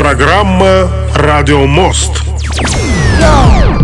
[0.00, 2.22] программа «Радио Мост».
[3.20, 3.78] Йоу,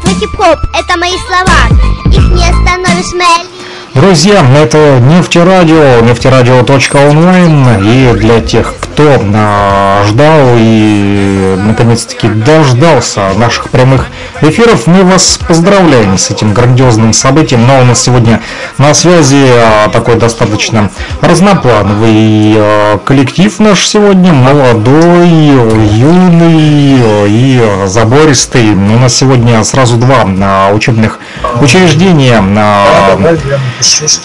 [0.00, 1.68] твой хип-хоп, это мои слова.
[2.06, 3.44] Их не остановишь, моя
[3.92, 7.84] Друзья, это нефтерадио, нефтерадио.онлайн.
[7.84, 14.06] И для тех, кто а, ждал и наконец-таки дождался наших прямых
[14.40, 17.66] эфиров, мы вас поздравляем с этим грандиозным событием.
[17.66, 18.40] Но у нас сегодня
[18.78, 28.74] на связи а, такой достаточно разноплановый а, коллектив наш сегодня, молодой, юный и забористый.
[28.74, 30.24] У нас сегодня сразу два
[30.72, 31.18] учебных
[31.60, 32.40] учреждения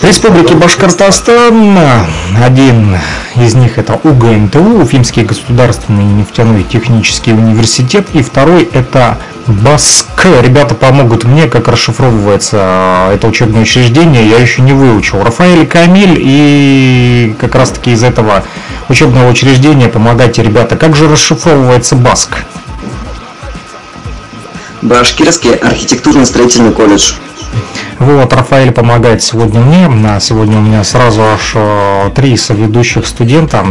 [0.03, 1.75] Республики Башкортостан.
[2.43, 2.97] Один
[3.35, 3.93] из них это
[4.59, 10.27] УГНТУ, Уфимский государственный нефтяной технический университет, и второй это БАСК.
[10.41, 15.23] Ребята помогут мне, как расшифровывается это учебное учреждение, я еще не выучил.
[15.23, 18.43] Рафаэль Камиль и как раз таки из этого
[18.89, 20.75] учебного учреждения помогайте, ребята.
[20.75, 22.43] Как же расшифровывается БАСК?
[24.81, 27.13] Башкирский архитектурно-строительный колледж.
[27.99, 30.19] Вот, Рафаэль помогает сегодня мне.
[30.21, 33.61] Сегодня у меня сразу аж э, три соведущих студента.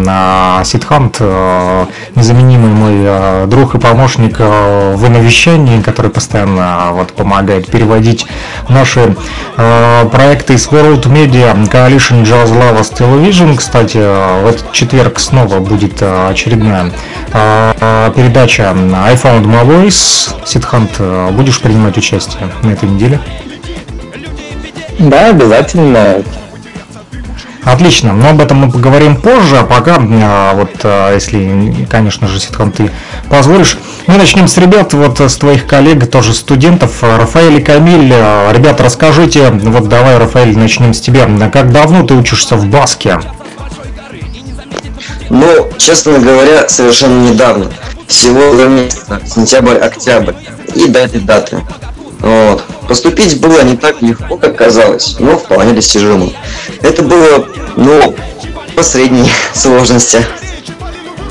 [0.64, 8.26] Сидхант, э, незаменимый мой э, друг и помощник в навещании, который постоянно вот, помогает переводить
[8.68, 9.16] наши
[9.56, 13.56] проекты из World Media Coalition Jazz Lovers Television.
[13.56, 16.92] Кстати, в этот четверг снова будет очередная
[17.32, 20.34] передача I Found My Voice.
[20.44, 21.00] Сидхант,
[21.32, 23.20] будешь принимать участие на этой неделе?
[24.98, 26.22] Да, обязательно.
[27.64, 32.40] Отлично, но об этом мы поговорим позже, а пока, а, вот, а, если, конечно же,
[32.40, 32.90] Ситхан, ты
[33.28, 38.10] позволишь, мы начнем с ребят, вот с твоих коллег, тоже студентов, Рафаэль и Камиль.
[38.14, 41.28] А, ребята, расскажите, вот давай, Рафаэль, начнем с тебя.
[41.52, 43.20] Как давно ты учишься в Баске?
[45.28, 47.66] Ну, честно говоря, совершенно недавно.
[48.06, 50.32] Всего два месяца, сентябрь-октябрь.
[50.74, 51.60] И даты даты.
[52.20, 52.64] Вот.
[52.88, 56.30] Поступить было не так легко, как казалось, но вполне достижимо.
[56.80, 58.14] Это было, ну,
[58.74, 60.24] по средней сложности.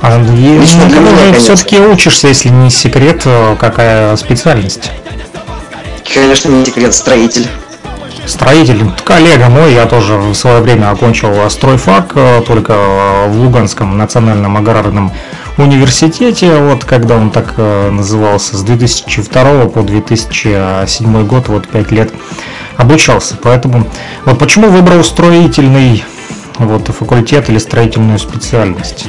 [0.02, 4.92] А Лично для меня, все-таки учишься, если не секрет, э, какая специальность?
[6.14, 7.48] Конечно, не секрет, строитель.
[8.28, 12.74] Строитель, коллега мой, я тоже в свое время окончил стройфак, э, только
[13.28, 15.12] в Луганском национальном аграрном
[15.64, 22.14] университете, вот когда он так э, назывался, с 2002 по 2007 год, вот 5 лет
[22.76, 23.38] обучался.
[23.42, 23.88] Поэтому
[24.26, 26.04] вот почему выбрал строительный
[26.60, 29.08] вот, факультет или строительную специальность?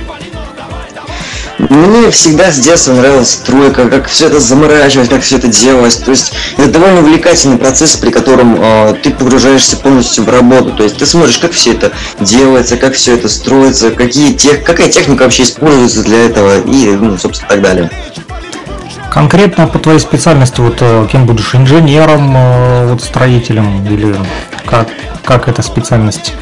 [1.59, 5.97] Мне всегда с детства нравилась стройка, как все это заморачивать, как все это делалось.
[5.97, 10.71] То есть это довольно увлекательный процесс, при котором э, ты погружаешься полностью в работу.
[10.71, 14.89] То есть ты смотришь, как все это делается, как все это строится, какие тех, какая
[14.89, 17.91] техника вообще используется для этого и, ну, собственно, так далее.
[19.11, 24.15] Конкретно по твоей специальности, вот э, кем будешь инженером, э, вот строителем или
[24.65, 24.89] как,
[25.25, 26.35] как эта специальность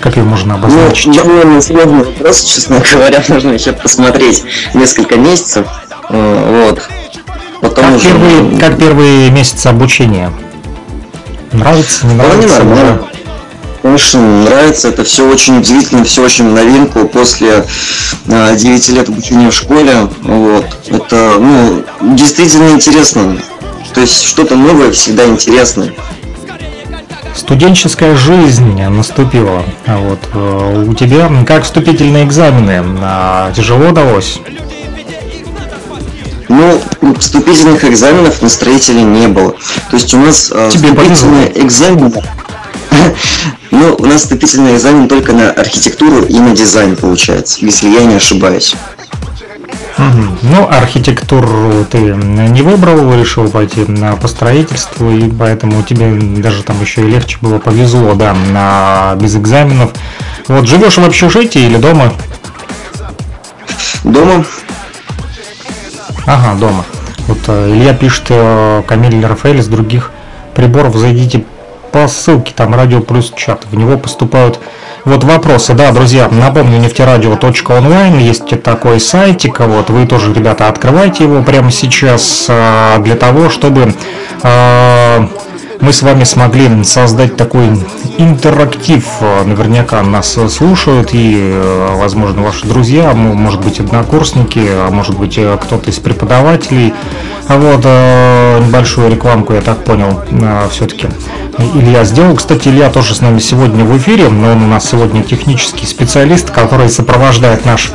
[0.00, 1.06] как ее можно обозначить?
[1.06, 4.42] Ну, довольно сложный вопрос, честно говоря, нужно еще посмотреть
[4.74, 5.66] несколько месяцев.
[6.08, 6.82] Э, вот.
[7.60, 8.08] Потом как, уже...
[8.08, 10.32] первые, как первые месяцы обучения?
[11.52, 12.62] Нравится, не нравится?
[12.62, 13.10] Ну, не
[13.82, 17.64] Конечно, нравится, это все очень удивительно, все очень новинку после
[18.26, 20.08] э, 9 лет обучения в школе.
[20.22, 20.66] Вот.
[20.88, 21.82] Это ну,
[22.14, 23.38] действительно интересно.
[23.94, 25.90] То есть что-то новое всегда интересно
[27.34, 29.64] студенческая жизнь наступила.
[29.86, 32.82] А вот э, у тебя как вступительные экзамены?
[33.02, 34.40] А, тяжело удалось?
[36.48, 36.80] Ну,
[37.18, 39.52] вступительных экзаменов на строителей не было.
[39.90, 42.12] То есть у нас э, Тебе вступительные экзамены...
[43.70, 48.16] Ну, у нас вступительный экзамен только на архитектуру и на дизайн получается, если я не
[48.16, 48.74] ошибаюсь.
[50.42, 57.02] Ну, архитектуру ты не выбрал, решил пойти на построительство, и поэтому тебе даже там еще
[57.02, 59.90] и легче было, повезло, да, на, без экзаменов.
[60.48, 62.12] Вот, живешь в общежитии или дома?
[64.04, 64.44] Дома.
[66.26, 66.84] Ага, дома.
[67.26, 70.12] Вот э, Илья пишет, э, Камиль Рафаэль с других
[70.54, 71.44] приборов, зайдите
[71.92, 74.60] по ссылке, там радио плюс чат, в него поступают
[75.04, 81.42] вот вопросы, да, друзья, напомню, нефтерадио.онлайн, есть такой сайтик, вот, вы тоже, ребята, открывайте его
[81.42, 83.94] прямо сейчас а, для того, чтобы
[84.42, 85.28] а,
[85.80, 87.68] мы с вами смогли создать такой
[88.18, 89.06] интерактив.
[89.46, 91.58] Наверняка нас слушают и,
[91.94, 96.92] возможно, ваши друзья, может быть, однокурсники, а может быть, кто-то из преподавателей.
[97.48, 101.08] Вот, э, небольшую рекламку, я так понял, э, все-таки
[101.74, 102.36] Илья сделал.
[102.36, 106.50] Кстати, Илья тоже с нами сегодня в эфире, но он у нас сегодня технический специалист,
[106.50, 107.92] который сопровождает наш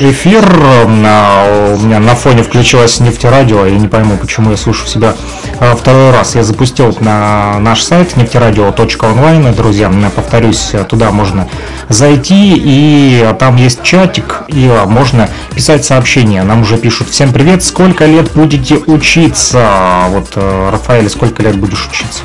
[0.00, 0.44] эфир.
[0.86, 1.44] На,
[1.74, 3.66] у меня на фоне включилось нефтерадио.
[3.66, 5.14] Я не пойму, почему я слышу себя
[5.60, 6.34] а, второй раз.
[6.34, 9.54] Я запустил на наш сайт нефтерадио.онлайн.
[9.54, 11.48] Друзья, повторюсь, туда можно
[11.88, 16.42] зайти, и там есть чатик, и можно писать сообщения.
[16.42, 21.88] Нам уже пишут «Всем привет, сколько лет будете учиться?» Вот, э, Рафаэль, сколько лет будешь
[21.88, 22.22] учиться?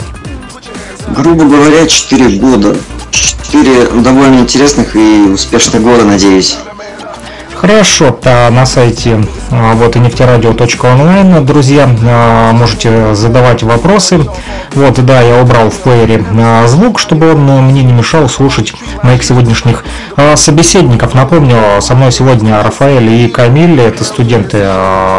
[1.09, 2.75] Грубо говоря, 4 года.
[3.11, 6.57] 4 довольно интересных и успешных года, надеюсь.
[7.61, 14.25] Хорошо, на сайте а, вот нефтерадио.онлайн, друзья, а, можете задавать вопросы.
[14.73, 16.25] Вот, да, я убрал в плеере
[16.65, 18.73] звук, чтобы он мне не мешал слушать
[19.03, 19.83] моих сегодняшних
[20.35, 21.13] собеседников.
[21.13, 24.65] Напомню, со мной сегодня Рафаэль и Камиль, это студенты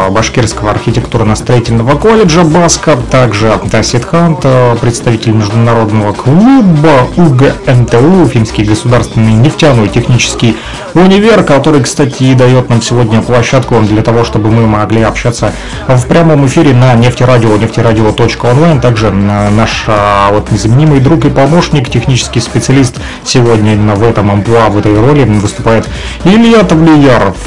[0.09, 4.45] Башкирского архитектурно-строительного колледжа Баска, также Сидхант,
[4.81, 10.57] представитель международного клуба УГНТУ, Уфимский государственный нефтяной технический
[10.95, 15.53] универ, который, кстати, дает нам сегодня площадку для того, чтобы мы могли общаться
[15.87, 18.81] в прямом эфире на нефтерадио, нефтерадио.онлайн.
[18.81, 24.69] Также наш а, вот незаменимый друг и помощник, технический специалист сегодня именно в этом амплуа,
[24.69, 25.87] в этой роли выступает
[26.23, 27.37] Илья Тавлияров.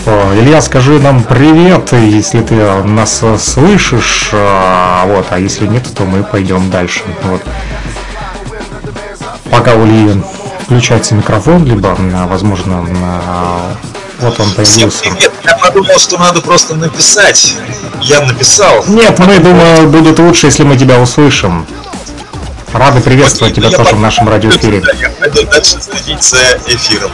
[0.40, 6.22] Илья, скажи нам привет, если ты нас слышишь, а, вот, а если нет, то мы
[6.22, 7.02] пойдем дальше.
[7.24, 7.42] Вот.
[9.50, 10.20] Пока у Ильи
[10.60, 11.96] включается микрофон, либо,
[12.28, 12.84] возможно,
[14.20, 14.88] вот он появился.
[14.88, 15.32] Всем привет.
[15.44, 17.54] Я подумал, что надо просто написать.
[18.02, 18.84] Я написал.
[18.86, 21.66] Нет, мы, думаю, будет лучше, если мы тебя услышим.
[22.72, 24.82] Рады приветствовать тебя тоже в нашем радиоэфире.
[25.00, 26.36] Я пойду дальше следить за
[26.66, 27.10] эфиром.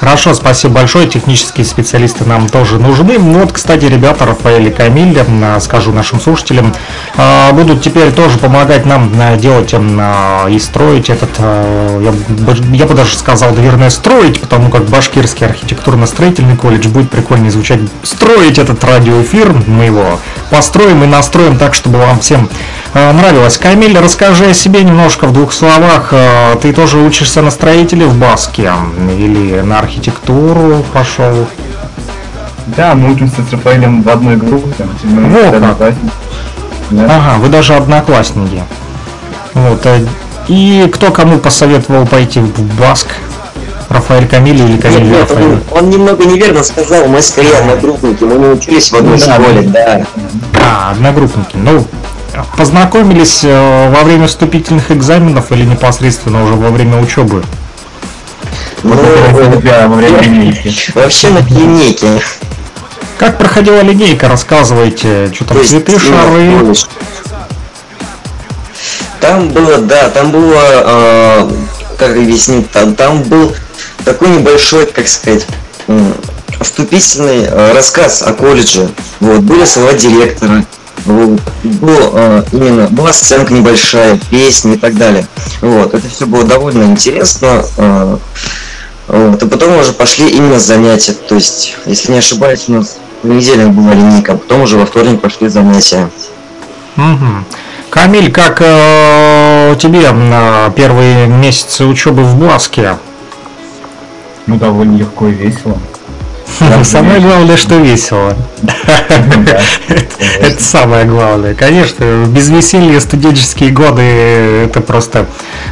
[0.00, 1.06] Хорошо, спасибо большое.
[1.06, 3.18] Технические специалисты нам тоже нужны.
[3.18, 5.22] Ну вот, кстати, ребята Рафаэль и Камиль,
[5.60, 6.72] скажу нашим слушателям,
[7.18, 13.14] а, будут теперь тоже помогать нам а, делать а, и строить этот, я, бы даже
[13.14, 17.80] сказал, наверное, строить, потому как Башкирский архитектурно-строительный колледж будет прикольнее звучать.
[18.02, 20.18] Строить этот радиоэфир, мы его
[20.48, 22.48] построим и настроим так, чтобы вам всем
[22.94, 23.58] нравилось.
[23.58, 26.14] Камиль, расскажи о себе немножко в двух словах.
[26.62, 28.72] Ты тоже учишься на строителе в Баске
[29.10, 31.46] или на архитектуру пошел.
[32.76, 34.86] Да, мы учимся с Рафаэлем в одной группе.
[35.02, 35.94] Мы вот как.
[36.90, 37.04] Да.
[37.04, 38.62] Ага, вы даже одноклассники.
[39.54, 39.84] Вот.
[39.86, 40.04] Э,
[40.48, 43.08] и кто кому посоветовал пойти в Баск?
[43.88, 48.34] Рафаэль Камиль или Камиль нет, нет, Он, он немного неверно сказал, мы скорее одногруппники, мы
[48.36, 50.06] не учились в одной да, школе, да.
[50.54, 51.56] А, одногруппники.
[51.56, 51.84] Ну,
[52.56, 57.42] познакомились э, во время вступительных экзаменов или непосредственно уже во время учебы?
[58.82, 58.94] Ну,
[60.94, 62.22] Вообще на линейке.
[63.18, 66.74] Как проходила линейка, рассказывайте, что там цветы, шары.
[69.20, 71.50] Там было, да, там было, э,
[71.98, 73.54] как объяснить, там, там был
[74.06, 75.46] такой небольшой, как сказать,
[76.60, 78.88] вступительный э, рассказ о колледже.
[79.20, 80.64] Вот, были слова директора,
[81.04, 85.26] вот, был, э, именно, была сценка небольшая, песни и так далее.
[85.60, 87.64] Вот, это все было довольно интересно.
[87.76, 88.16] Э,
[89.18, 91.12] вот, и потом уже пошли именно занятия.
[91.12, 94.86] То есть, если не ошибаюсь, у нас в понедельник была линейка, а потом уже во
[94.86, 96.08] вторник пошли занятия.
[96.96, 97.44] Угу.
[97.90, 102.96] Камиль, как э, тебе э, первые месяцы учебы в Бласке?
[104.46, 105.76] Ну, довольно легко и весело.
[106.84, 108.36] Самое главное, что весело.
[110.40, 111.54] Это самое главное.
[111.54, 115.26] Конечно, без веселья студенческие годы это просто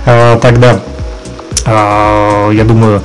[0.07, 0.81] э, тогда,
[1.67, 3.03] э, я думаю,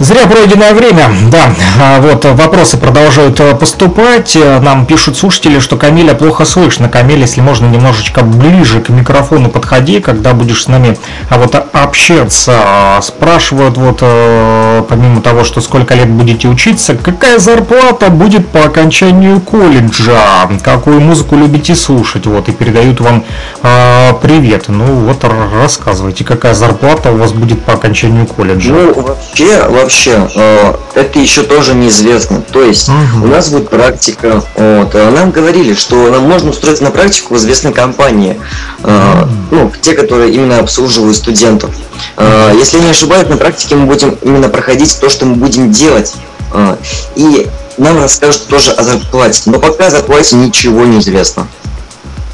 [0.00, 6.14] Зря пройденное время, да, а вот вопросы продолжают э, поступать, нам пишут слушатели, что Камиля
[6.14, 10.96] плохо слышно, Камиль, если можно немножечко ближе к микрофону подходи, когда будешь с нами
[11.28, 18.08] а вот общаться, спрашивают вот э, помимо того, что сколько лет будете учиться, какая зарплата
[18.08, 23.22] будет по окончанию колледжа, какую музыку любите слушать, вот, и передают вам
[23.62, 25.22] э, привет, ну вот
[25.60, 28.72] рассказывайте, какая зарплата у вас будет по окончанию колледжа.
[28.72, 32.42] Ну, вообще, вообще вообще, э, это еще тоже неизвестно.
[32.52, 33.24] То есть угу.
[33.24, 34.42] у нас будет практика.
[34.54, 38.40] Вот, э, нам говорили, что нам можно устроиться на практику в известной компании.
[38.84, 41.70] Э, ну, те, которые именно обслуживают студентов.
[42.16, 45.72] Э, если я не ошибаюсь, на практике мы будем именно проходить то, что мы будем
[45.72, 46.14] делать.
[46.52, 46.76] Э,
[47.16, 49.42] и нам расскажут тоже о зарплате.
[49.46, 51.48] Но пока о зарплате ничего не известно.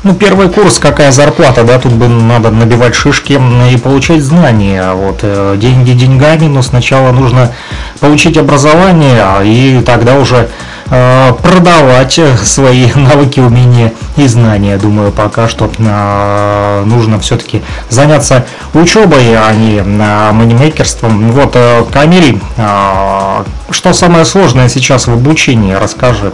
[0.06, 3.40] Ну, первый курс, какая зарплата, да, тут бы надо набивать шишки
[3.72, 4.92] и получать знания.
[4.92, 7.52] Вот э, деньги деньгами, но сначала нужно
[7.98, 10.48] получить образование, и тогда уже
[10.90, 14.76] э, продавать свои навыки, умения и знания.
[14.78, 21.32] Думаю, пока что э, нужно все-таки заняться учебой, а не э, манимейкерством.
[21.32, 25.72] Вот, э, Камиль, э, что самое сложное сейчас в обучении?
[25.72, 26.32] Расскажи.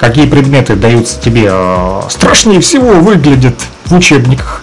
[0.00, 3.54] Какие предметы даются тебе э, страшнее всего выглядят
[3.84, 4.62] в учебниках?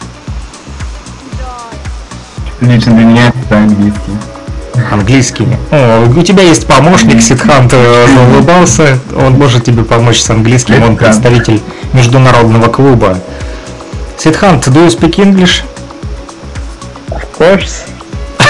[2.59, 4.11] Лично для меня это английский.
[4.91, 5.47] Английский.
[5.69, 10.97] О, у тебя есть помощник, Сидхант э, улыбался, он может тебе помочь с английским, он
[10.97, 11.61] представитель
[11.93, 13.19] международного клуба.
[14.17, 15.61] Сидхант, do you speak English?
[17.11, 17.83] Of course.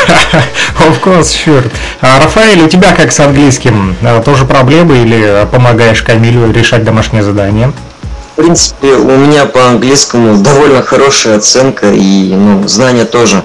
[0.79, 1.69] Of course, sure.
[2.01, 3.95] А, Рафаэль, у тебя как с английским?
[4.01, 7.71] А, Тоже проблемы или помогаешь Камилю решать домашнее задание?
[8.33, 13.43] В принципе, у меня по английскому довольно хорошая оценка и ну, знания тоже.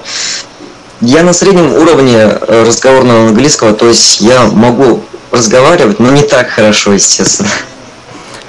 [1.01, 6.49] Я на среднем уровне э, разговорного английского, то есть я могу разговаривать, но не так
[6.49, 7.49] хорошо, естественно.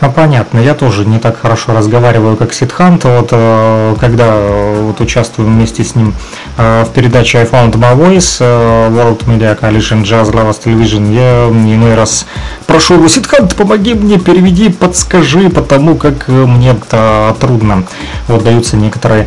[0.05, 3.05] А понятно, я тоже не так хорошо разговариваю, как Сидхант.
[3.05, 6.13] Вот э, когда э, вот участвую вместе с ним
[6.59, 11.95] э, в передаче I Found My Voice, World Media Coalition Jazz Lovers Television, я иной
[11.95, 12.27] раз
[12.67, 17.85] прошу его, Сидхант, помоги мне, переведи, подскажи, потому как мне это трудно.
[18.29, 19.27] Вот даются некоторые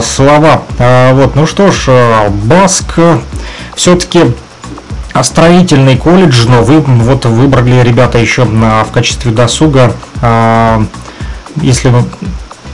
[0.00, 0.62] слова.
[0.78, 1.88] Вот, ну что ж,
[2.44, 3.00] Баск
[3.74, 4.32] все-таки
[5.22, 10.84] строительный колледж, но вы вот выбрали ребята еще на, в качестве досуга, а,
[11.56, 11.92] если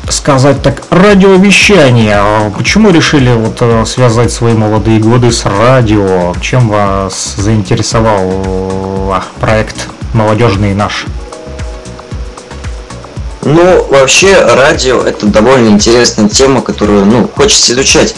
[0.09, 2.53] сказать так, радиовещание.
[2.57, 6.35] Почему решили вот э, связать свои молодые годы с радио?
[6.41, 8.31] Чем вас заинтересовал
[9.13, 11.07] а, проект молодежный наш?
[13.43, 18.15] Ну, вообще, радио это довольно интересная тема, которую, ну, хочется изучать.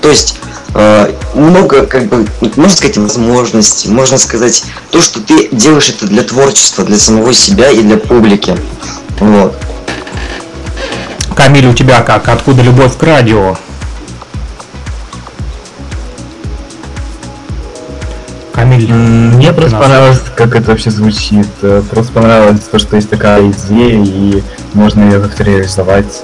[0.00, 0.38] То есть,
[0.76, 6.22] э, много, как бы, можно сказать, возможностей, можно сказать, то, что ты делаешь это для
[6.22, 8.56] творчества, для самого себя и для публики.
[9.20, 9.56] Вот.
[11.34, 12.28] Камиль, у тебя как?
[12.28, 13.56] Откуда любовь к радио?
[18.54, 21.46] Камиль, Мне просто понравилось, как это вообще звучит.
[21.60, 24.42] Э, Просто понравилось то, что есть такая идея, и
[24.72, 26.22] можно ее как-то реализовать.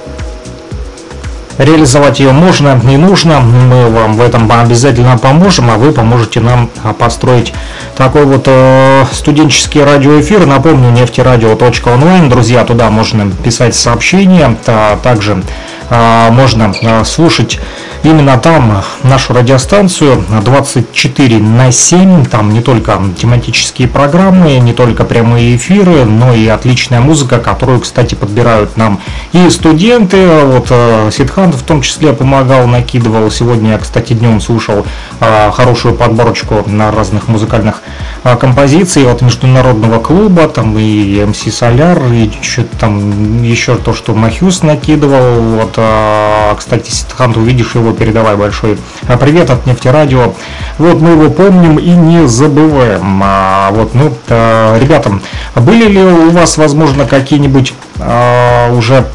[1.57, 6.69] Реализовать ее можно и нужно, мы вам в этом обязательно поможем, а вы поможете нам
[6.83, 7.53] а, построить
[7.95, 10.47] такой вот э, студенческий радиоэфир.
[10.47, 15.43] Напомню, нефтерадио.онлайн, друзья, туда можно писать сообщения, а также
[15.89, 17.59] можно а, слушать
[18.03, 25.55] именно там нашу радиостанцию 24 на 7, там не только тематические программы, не только прямые
[25.55, 28.99] эфиры, но и отличная музыка, которую, кстати, подбирают нам
[29.31, 31.09] и студенты, вот э,
[31.43, 34.85] Сидхан в том числе помогал, накидывал, сегодня я, кстати, днем слушал
[35.19, 37.81] а, хорошую подборочку на разных музыкальных
[38.23, 44.13] а, композиций от международного клуба, там и МС Соляр, и что-то там еще то, что
[44.13, 50.33] Махюс накидывал, вот, а, кстати, Сидхан, увидишь его, передавай большой а, привет от Нефтерадио,
[50.77, 55.19] вот мы его помним и не забываем, А, вот, ну, а, ребята,
[55.55, 59.05] были ли у вас, возможно, какие-нибудь а, уже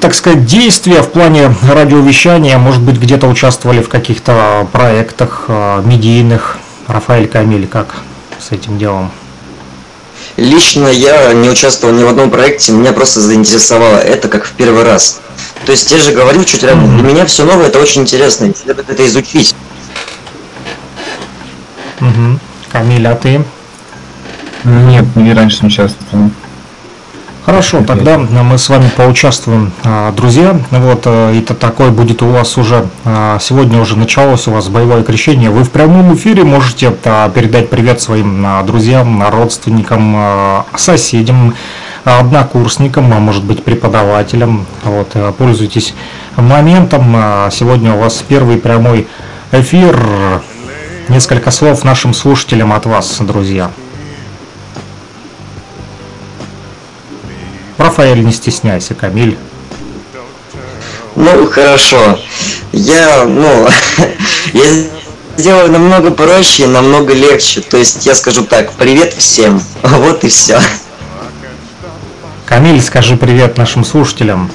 [0.00, 6.58] так, сказать, действия в плане радиовещания, может быть, где-то участвовали в каких-то проектах э, медийных.
[6.86, 7.96] Рафаэль Камиль, как
[8.40, 9.10] с этим делом?
[10.36, 14.84] Лично я не участвовал ни в одном проекте, меня просто заинтересовало это как в первый
[14.84, 15.20] раз.
[15.66, 18.54] То есть я же говорил чуть ранее, для меня все новое, это очень интересно, и
[18.54, 19.54] следует это изучить.
[22.00, 22.40] Мгм.
[22.70, 23.44] Камиль, а ты?
[24.64, 26.30] Нет, не раньше не участвовал.
[27.48, 30.60] Хорошо, тогда мы с вами поучаствуем, а, друзья.
[30.70, 35.02] Вот э, это такое будет у вас уже а, сегодня уже началось у вас боевое
[35.02, 35.48] крещение.
[35.48, 41.54] Вы в прямом эфире можете а, передать привет своим друзьям, родственникам, соседям,
[42.04, 44.66] однокурсникам, а может быть преподавателям.
[44.84, 45.94] Вот э, пользуйтесь
[46.36, 47.16] моментом.
[47.50, 49.06] Сегодня у вас первый прямой
[49.52, 49.98] эфир.
[51.08, 53.70] Несколько слов нашим слушателям от вас, друзья.
[57.88, 59.38] Рафаэль, не стесняйся, Камиль.
[61.16, 62.18] Ну, хорошо.
[62.70, 63.66] Я, ну,
[64.52, 64.64] я
[65.38, 67.62] сделаю намного проще и намного легче.
[67.62, 69.62] То есть я скажу так, привет всем.
[69.82, 70.60] Вот и все.
[72.44, 74.50] Камиль, скажи привет нашим слушателям.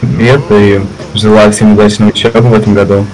[0.00, 0.80] Привет и
[1.14, 3.04] желаю всем удачной учебы в этом году.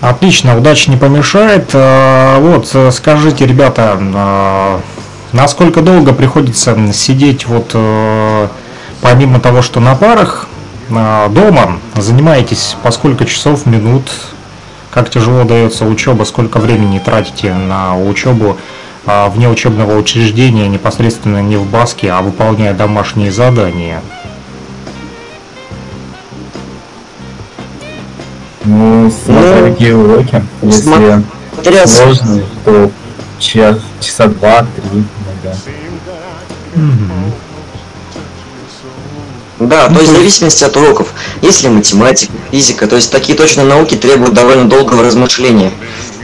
[0.00, 1.70] Отлично, удачи не помешает.
[1.72, 4.78] Э, Вот, э, скажите, ребята, э,
[5.36, 8.48] насколько долго приходится сидеть вот э,
[9.02, 10.48] помимо того, что на парах,
[10.88, 14.10] э, дома, занимаетесь по сколько часов, минут,
[14.90, 18.56] как тяжело дается учеба, сколько времени тратите на учебу
[19.04, 24.00] а, вне учебного учреждения, непосредственно не в Баске, а выполняя домашние задания?
[28.64, 30.42] Ну, смотря Ну, какие уроки.
[30.62, 32.90] Если сложные, то
[33.38, 35.04] час, часа два-три
[35.46, 35.56] иногда.
[39.58, 41.08] Да, то есть в зависимости от уроков.
[41.40, 45.72] Если математика, физика, то есть такие точно науки требуют довольно долгого размышления.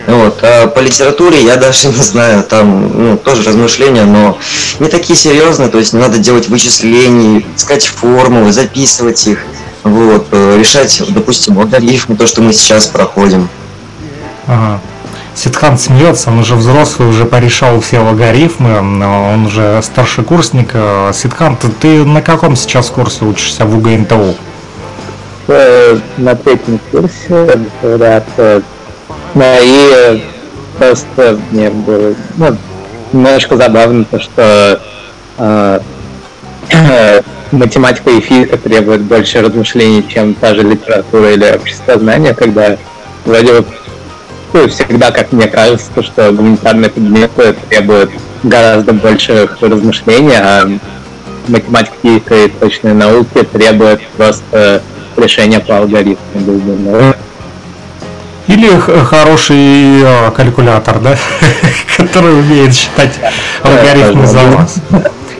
[0.07, 0.38] Вот.
[0.43, 4.38] А по литературе я даже не знаю, там ну, тоже размышления, но
[4.81, 9.38] не такие серьезные, то есть не надо делать вычисления, искать формулы, записывать их,
[9.83, 13.49] вот, э, решать, допустим, логарифмы, то, что мы сейчас проходим.
[14.47, 14.81] Ага.
[15.35, 20.71] Ситхан смеется, он уже взрослый, уже порешал все логарифмы, он уже старший курсник.
[20.75, 24.35] Э, Ситхан, ты, на каком сейчас курсе учишься в УГНТУ?
[25.49, 28.61] э, на третьем курсе, э,
[29.35, 30.23] ну и
[30.79, 32.57] просто мне было ну,
[33.12, 34.81] немножко забавно то, что
[35.39, 35.81] э,
[37.53, 42.77] математика и физика требуют больше размышлений, чем та же литература или обществознание, когда
[43.25, 43.67] вроде вот
[44.52, 48.11] ну, всегда, как мне кажется, то, что гуманитарные предметы требуют
[48.42, 50.68] гораздо больших размышлений, а
[51.49, 54.82] математика, и точные науки требуют просто
[55.16, 57.14] решения по алгоритму.
[58.49, 61.16] Или хороший э, калькулятор, да?
[61.97, 63.12] Который умеет считать
[63.62, 64.75] алгоритмы за вас.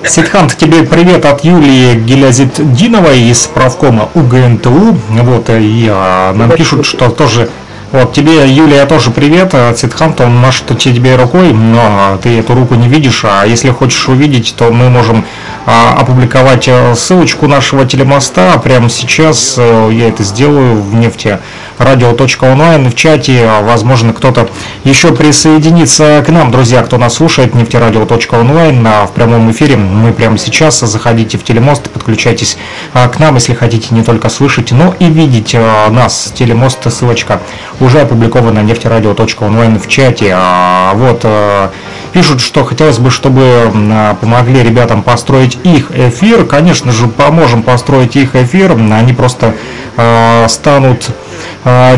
[0.07, 4.97] Ситхан, тебе привет от Юлии Гелязитдиновой из правкома УГНТУ.
[5.09, 7.51] Вот, и э, нам пишут, что тоже
[7.93, 9.55] вот тебе, Юлия, тоже привет.
[9.55, 13.23] От Ситханта он машет тебе рукой, но ты эту руку не видишь.
[13.25, 15.27] А если хочешь увидеть, то мы можем
[15.67, 19.57] а, опубликовать э, ссылочку нашего телемоста прямо сейчас.
[19.59, 21.39] Э, Я это сделаю в нефти
[21.83, 23.49] радио.онлайн в чате.
[23.63, 24.49] Возможно, кто-то
[24.85, 29.77] еще присоединится к нам, друзья, кто нас слушает, нефтерадио.онлайн а, в прямом эфире.
[29.77, 32.57] Мы прямо сейчас заходите в телемост, подключайтесь
[32.93, 36.33] а, к нам, если хотите не только слышать, но и видеть а, нас.
[36.35, 37.41] Телемост, ссылочка
[37.81, 40.33] уже опубликована на нефтерадио.онлайн в чате.
[40.35, 41.71] А, Вот, а,
[42.13, 43.73] пишут, что хотелось бы, чтобы
[44.21, 46.45] помогли ребятам построить их эфир.
[46.45, 48.73] Конечно же, поможем построить их эфир.
[48.73, 49.55] Они просто
[49.97, 51.32] а, станут а,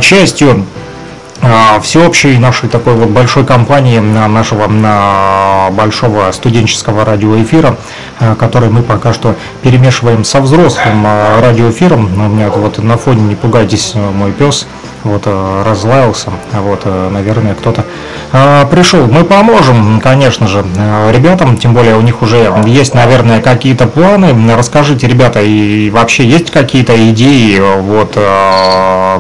[0.01, 0.65] частью
[1.47, 7.77] а, всеобщей нашей такой вот большой компании на нашего на большого студенческого радиоэфира,
[8.19, 12.05] а, который мы пока что перемешиваем со взрослым а, радиоэфиром.
[12.15, 14.67] У меня вот на фоне не пугайтесь, мой пес
[15.05, 17.85] вот э, разлаялся, а вот, э, наверное, кто-то
[18.33, 19.07] а, пришел.
[19.07, 24.35] Мы поможем, конечно же, э, ребятам, тем более у них уже есть, наверное, какие-то планы.
[24.57, 28.19] Расскажите, ребята, и вообще есть какие-то идеи, вот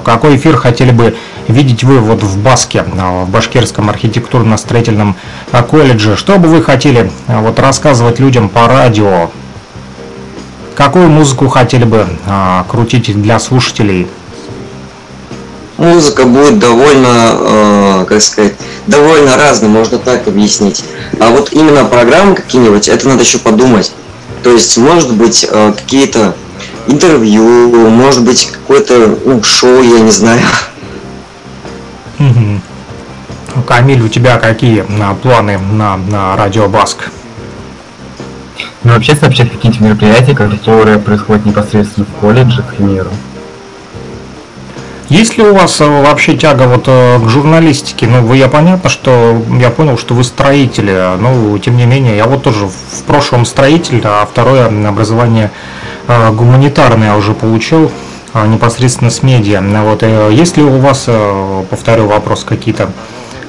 [0.04, 1.16] какой эфир хотели бы
[1.48, 5.16] видеть вы вот в Баске, в Башкирском архитектурно-строительном
[5.68, 6.16] колледже?
[6.16, 9.30] Что бы вы хотели вот рассказывать людям по радио?
[10.74, 14.08] Какую музыку хотели бы э, крутить для слушателей?
[15.76, 18.54] Музыка будет довольно, э, как сказать,
[18.86, 20.84] довольно разной, можно так объяснить.
[21.20, 23.92] А вот именно программы какие-нибудь, это надо еще подумать.
[24.44, 26.34] То есть, может быть, э, какие-то
[26.86, 30.42] интервью, может быть, какое-то ну, шоу, я не знаю.
[32.18, 32.62] Мгм.
[33.66, 37.10] Камиль, у тебя какие а, планы на, на радио Баск?
[38.82, 43.10] Ну, вообще сообщать какие-то мероприятия, которые происходят непосредственно в колледже, к примеру.
[45.10, 48.06] Есть ли у вас э, вообще тяга вот э, к журналистике?
[48.06, 52.24] Ну, вы, я понятно, что я понял, что вы строители, но тем не менее, я
[52.24, 55.50] вот тоже в прошлом строитель, а второе образование
[56.08, 57.92] э, гуманитарное уже получил
[58.32, 59.62] э, непосредственно с медиа.
[59.84, 61.06] Вот, есть ли у вас,
[61.68, 62.90] повторю вопрос, какие-то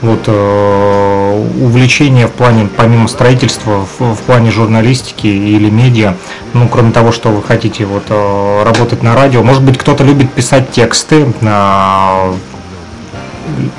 [0.06, 6.15] вот э, увлечения в плане, помимо строительства, в, в плане журналистики или медиа,
[6.54, 10.32] ну, кроме того, что вы хотите вот э, работать на радио, может быть, кто-то любит
[10.32, 12.34] писать тексты, э,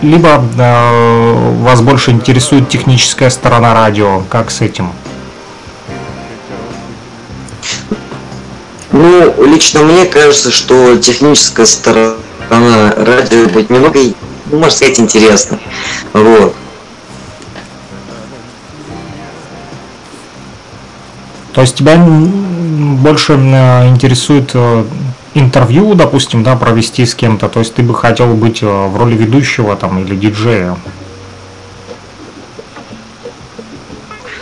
[0.03, 0.45] либо
[1.61, 4.91] вас больше интересует техническая сторона радио, как с этим?
[8.93, 12.15] Ну, лично мне кажется, что техническая сторона
[12.97, 13.99] радио будет немного,
[14.57, 15.59] ну, можно сказать, интересно.
[16.12, 16.55] Вот.
[21.53, 24.85] То есть тебя больше э, интересует э,
[25.35, 29.14] интервью, допустим, да, провести с кем-то, то есть ты бы хотел быть э, в роли
[29.14, 30.77] ведущего там или диджея.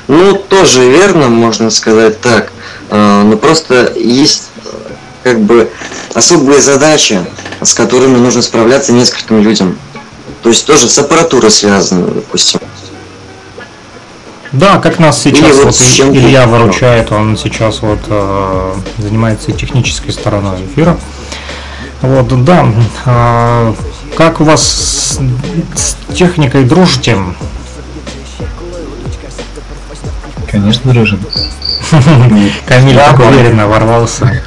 [0.09, 2.53] Ну, тоже верно, можно сказать так.
[2.90, 4.68] А, Но просто есть э,
[5.22, 5.70] как бы
[6.14, 7.20] особые задачи,
[7.62, 9.79] с которыми нужно справляться нескольким людям.
[10.44, 12.61] То есть тоже с аппаратурой связано, допустим.
[14.52, 20.12] Да, как нас сейчас Или вот вот Илья выручает, он сейчас вот э, занимается технической
[20.12, 20.98] стороной эфира.
[22.02, 22.66] Вот, да.
[23.07, 23.74] э,
[24.18, 25.18] как у вас с,
[25.74, 27.16] с техникой дружите?
[30.50, 31.20] Конечно, дружим.
[32.66, 34.42] Камиль так уверенно ворвался.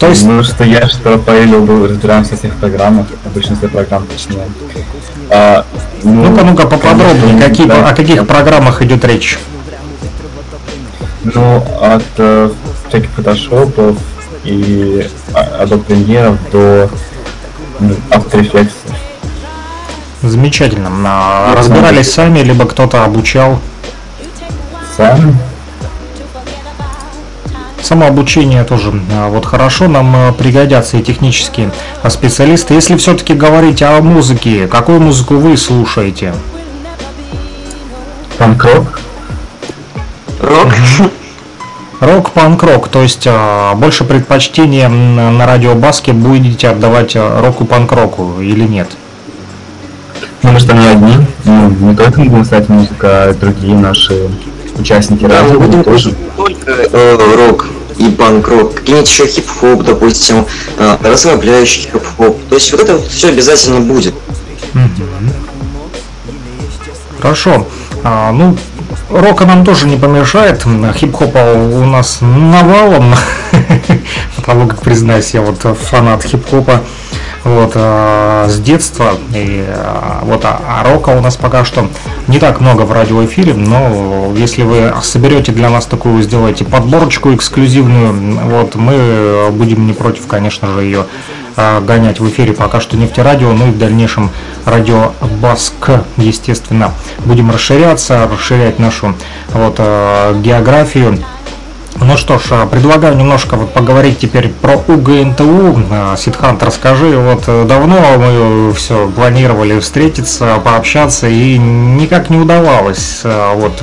[0.00, 4.06] То есть, Ну, что я, что Павел был, разбираемся во всех программах, в большинстве программ,
[4.06, 4.46] точнее.
[5.28, 5.66] А,
[6.02, 7.88] ну, ну-ка, ну-ка, поподробнее, конечно, какие, да.
[7.90, 9.38] о каких программах идет речь?
[11.22, 12.50] Ну, от э,
[12.88, 13.98] всяких фотошопов
[14.42, 16.88] и а- Adobe Premiere до
[18.10, 18.72] After Effects.
[20.22, 20.90] Замечательно.
[21.04, 23.58] А, Разбирались сами, либо кто-то обучал?
[24.96, 25.36] Сам
[27.82, 31.70] Самообучение тоже а, вот хорошо, нам а, пригодятся и технические
[32.02, 32.74] а, специалисты.
[32.74, 36.34] Если все-таки говорить о музыке, какую музыку вы слушаете?
[38.38, 39.00] панк-рок.
[40.40, 40.68] Рок?
[42.00, 43.28] Рок, панк-рок, то есть
[43.74, 48.88] больше предпочтение на радиобаске будете отдавать року, панк-року или нет?
[50.42, 51.12] Ну, мы что не одни.
[51.44, 54.30] Ну, не только ставить музыку, а другие наши
[54.80, 56.14] участники Да, мы будем тоже.
[56.36, 57.66] только э, рок
[57.98, 60.46] и панк-рок, какие-нибудь еще хип-хоп, допустим,
[60.78, 62.38] э, расслабляющий хип-хоп.
[62.48, 64.14] То есть вот это все обязательно будет.
[67.20, 67.66] Хорошо.
[68.02, 68.56] А, ну,
[69.10, 70.64] рока нам тоже не помешает.
[70.96, 73.14] Хип-хопа у нас навалом.
[74.36, 76.80] Потому как, признаюсь, я вот фанат хип-хопа.
[77.44, 79.12] Вот, а, с детства.
[79.34, 81.88] И, а, вот, а, а рока у нас пока что
[82.28, 88.40] не так много в радиоэфире, но если вы соберете для нас такую, сделаете подборочку эксклюзивную,
[88.44, 91.06] вот, мы будем не против, конечно же, ее
[91.56, 94.30] а, гонять в эфире пока что нефтерадио, ну и в дальнейшем
[94.66, 96.92] радио Баск, естественно.
[97.24, 99.14] Будем расширяться, расширять нашу
[99.52, 101.18] вот, географию.
[101.96, 105.82] Ну что ж, а, предлагаю немножко вот поговорить теперь про УГНТУ.
[105.90, 113.22] А, Сидхант, расскажи, вот э, давно мы все планировали встретиться, пообщаться, и никак не удавалось.
[113.24, 113.82] Вот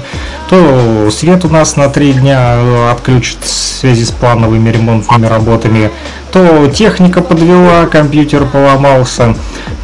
[0.50, 5.91] то свет у нас на три дня э, отключат в связи с плановыми ремонтными работами,
[6.31, 9.35] то техника подвела, компьютер поломался,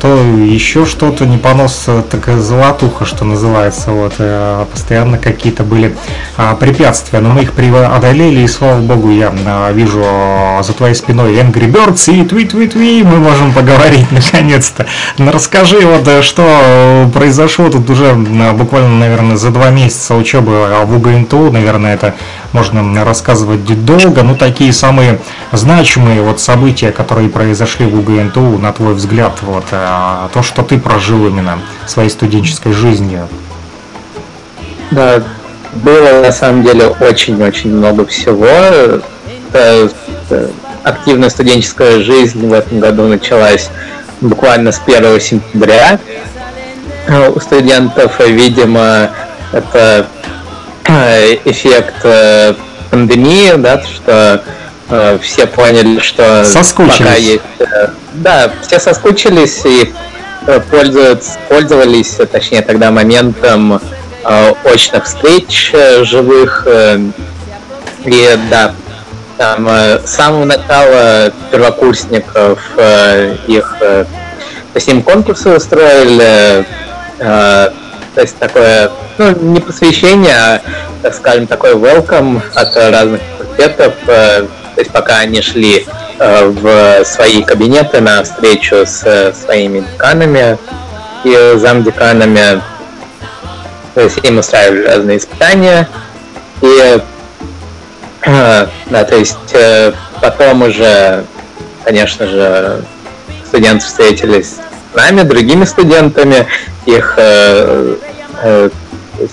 [0.02, 5.96] то еще что-то, не понос, такая золотуха, что называется, вот, э, постоянно какие-то были
[6.36, 10.96] а, препятствия, но мы их преодолели, и слава богу, я а, вижу а, за твоей
[10.96, 14.86] спиной Angry Birds и твит-твит-ви, мы можем поговорить наконец-то.
[15.18, 20.68] Ну, расскажи, вот, э, что э, произошло тут уже буквально, наверное, за два месяца учебы
[20.86, 22.16] в УГНТУ, наверное, это
[22.52, 25.20] можно рассказывать долго, но такие самые
[25.52, 30.80] значимые вот события, которые произошли в УГНТУ, на твой взгляд, вот, а, то, что ты
[30.80, 33.20] прожил именно своей студенческой жизни.
[34.92, 35.24] Да,
[35.74, 38.48] было на самом деле очень-очень много всего.
[38.48, 39.00] Э,
[39.54, 39.90] э,
[40.84, 43.70] Активная студенческая жизнь в этом году началась
[44.20, 46.00] буквально с 1 сентября.
[47.08, 49.12] Э, У студентов, э, видимо,
[49.52, 50.08] это
[50.86, 52.54] э, эффект э,
[52.92, 54.40] пандемии, да, что э,
[55.22, 56.44] все поняли, что
[57.04, 57.44] пока есть...
[57.60, 59.94] э, Да, все соскучились и
[60.48, 63.80] э, пользуются, пользовались, э, точнее тогда моментом
[64.24, 66.64] э, очных встреч э, живых.
[66.68, 67.00] э,
[68.06, 68.74] И да,
[69.38, 74.06] там э, с самого начала первокурсников э, их э,
[74.74, 76.66] то есть им конкурсы устроили,
[77.20, 77.70] э,
[78.16, 80.62] то есть такое, ну, не посвящение, а,
[81.04, 85.86] так скажем, такой welcome от разных факультетов, э, то есть пока они шли
[86.20, 90.58] э, в свои кабинеты на встречу с э, своими деканами
[91.24, 92.62] и замдеканами,
[93.94, 95.88] то есть им устраивали разные испытания,
[96.62, 97.00] и
[98.26, 99.56] э, да, то есть
[100.22, 101.26] потом уже,
[101.84, 102.84] конечно же,
[103.46, 106.48] студенты встретились с нами, другими студентами,
[106.86, 107.20] их,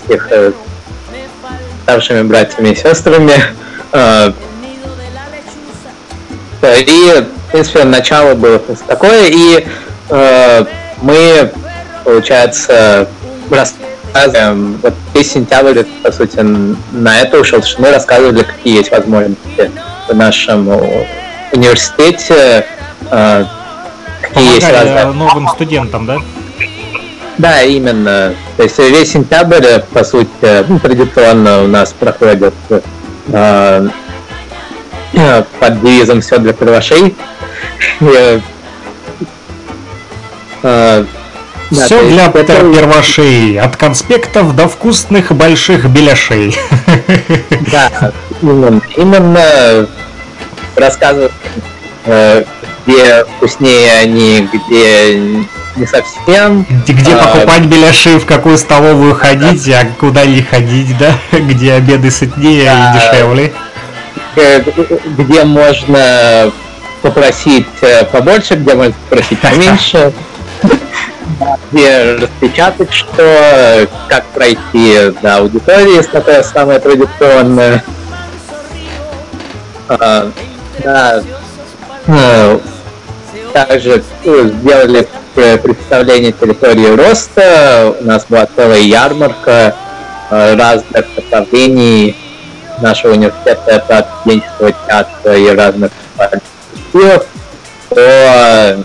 [0.09, 0.29] их
[1.83, 3.33] старшими братьями и сестрами.
[6.63, 9.65] И, в принципе, начало было такое, и
[10.09, 10.65] э,
[11.01, 11.51] мы,
[12.03, 13.07] получается,
[13.49, 16.39] рассказываем, вот весь сентябрь, по сути,
[16.91, 19.71] на это ушел, потому что мы рассказывали, какие есть возможности
[20.07, 20.69] в нашем
[21.51, 22.65] университете,
[23.09, 23.45] э,
[24.21, 26.17] какие есть Помогали разные новым студентам, да?
[27.37, 28.33] да, именно.
[28.57, 30.29] То есть весь сентябрь, э, по сути,
[30.67, 33.87] ну, традиционно у нас проходит э,
[35.59, 37.15] под девизом «Все для первошей».
[37.99, 38.41] И,
[40.63, 41.05] э,
[41.71, 43.59] да, Все для это- первошей.
[43.59, 46.55] От конспектов до вкусных больших беляшей.
[47.71, 49.87] Да, именно, именно
[50.75, 51.31] рассказывают,
[52.05, 52.43] э,
[52.85, 55.17] где вкуснее они, где
[55.77, 56.65] не совсем.
[56.87, 61.13] Где А, покупать беляши, в какую столовую ходить, а куда не ходить, да?
[61.31, 62.91] Где обеды сытнее Да.
[62.91, 63.53] и дешевле.
[64.35, 64.61] Э,
[65.17, 66.51] где можно
[67.01, 70.13] попросить э, побольше, где можно попросить поменьше.
[71.71, 76.01] Где распечатать что, как пройти до аудитории,
[76.43, 77.83] самое традиционное.
[79.87, 80.31] А,
[80.83, 81.23] Да.
[82.07, 82.59] Э,
[83.53, 87.95] Также э, сделали представление территории роста.
[87.99, 89.75] У нас была целая ярмарка
[90.29, 92.15] разных направлений
[92.79, 97.25] нашего университета от студенческого театра и разных коллективов
[97.89, 98.77] по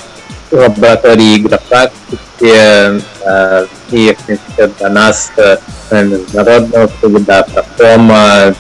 [0.51, 5.57] лаборатории игропрактики э, и, в принципе, до нас э,
[5.91, 8.55] международного труда, профома,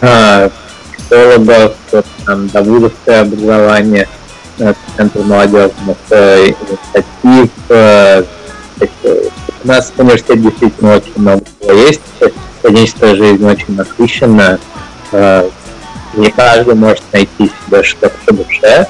[0.00, 0.50] э,
[0.96, 1.74] психологов,
[2.26, 4.08] там, до вузовское образование,
[4.58, 7.50] э, Центр молодежных э, инициатив.
[9.64, 12.00] У нас в университете действительно очень много всего есть.
[12.60, 14.58] Студенческая жизнь очень насыщенная.
[15.12, 15.48] Э,
[16.14, 18.86] Не каждый может найти себе что-то по душе.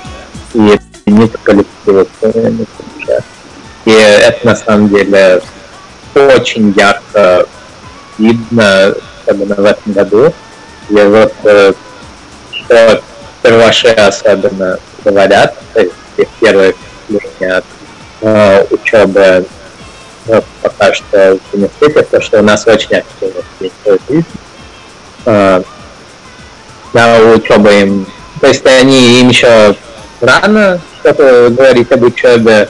[0.53, 3.21] И не коллектива по душе.
[3.87, 5.41] И это на самом деле
[6.15, 7.47] очень ярко
[8.19, 10.33] видно, особенно в этом году.
[10.91, 11.73] И вот э,
[12.53, 13.03] что
[13.43, 15.95] первоши особенно говорят, то есть
[16.41, 16.75] первые
[17.07, 17.65] впечатления от
[18.21, 19.47] э, учебы
[20.63, 24.27] пока что в университете, то, что у нас очень активно студенческая жизнь.
[25.27, 25.63] Э,
[26.93, 28.07] на учебу им,
[28.41, 29.75] то есть они им еще
[30.21, 32.69] рано что-то говорить об учебе,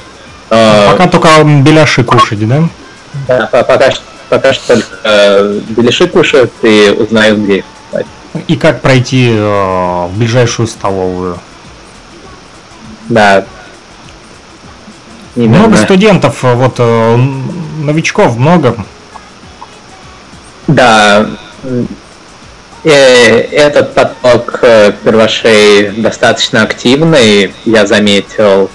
[0.50, 2.64] э, Пока только беляши кушать, да?
[3.28, 7.64] да, по- пока, что- пока что только э, беляши кушают и узнают, где их.
[8.46, 11.38] И как пройти э, в ближайшую столовую.
[13.08, 13.44] Да.
[15.36, 15.58] Именно.
[15.58, 17.16] Много студентов, э, вот э,
[17.80, 18.76] новичков много.
[20.66, 21.26] Да.
[21.64, 21.88] м,
[22.84, 22.90] э,
[23.52, 24.60] Этот поток
[25.04, 28.70] первошей достаточно активный, я заметил.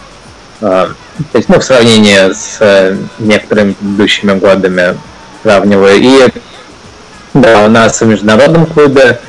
[0.60, 0.96] То
[1.38, 4.98] есть, ну, в сравнении с некоторыми предыдущими годами
[5.44, 5.98] сравниваю.
[6.02, 6.28] И
[7.34, 9.20] да, у нас в международном клубе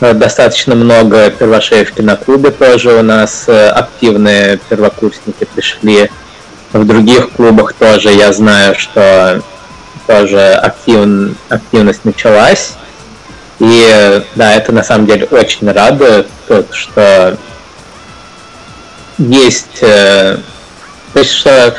[0.00, 6.10] достаточно много первошей в киноклубе тоже у нас активные первокурсники пришли.
[6.72, 9.42] В других клубах тоже я знаю, что
[10.06, 12.74] тоже активн- активность началась.
[13.58, 17.36] И да, это на самом деле очень радует, тот, что
[19.18, 20.38] есть, э,
[21.12, 21.74] то есть что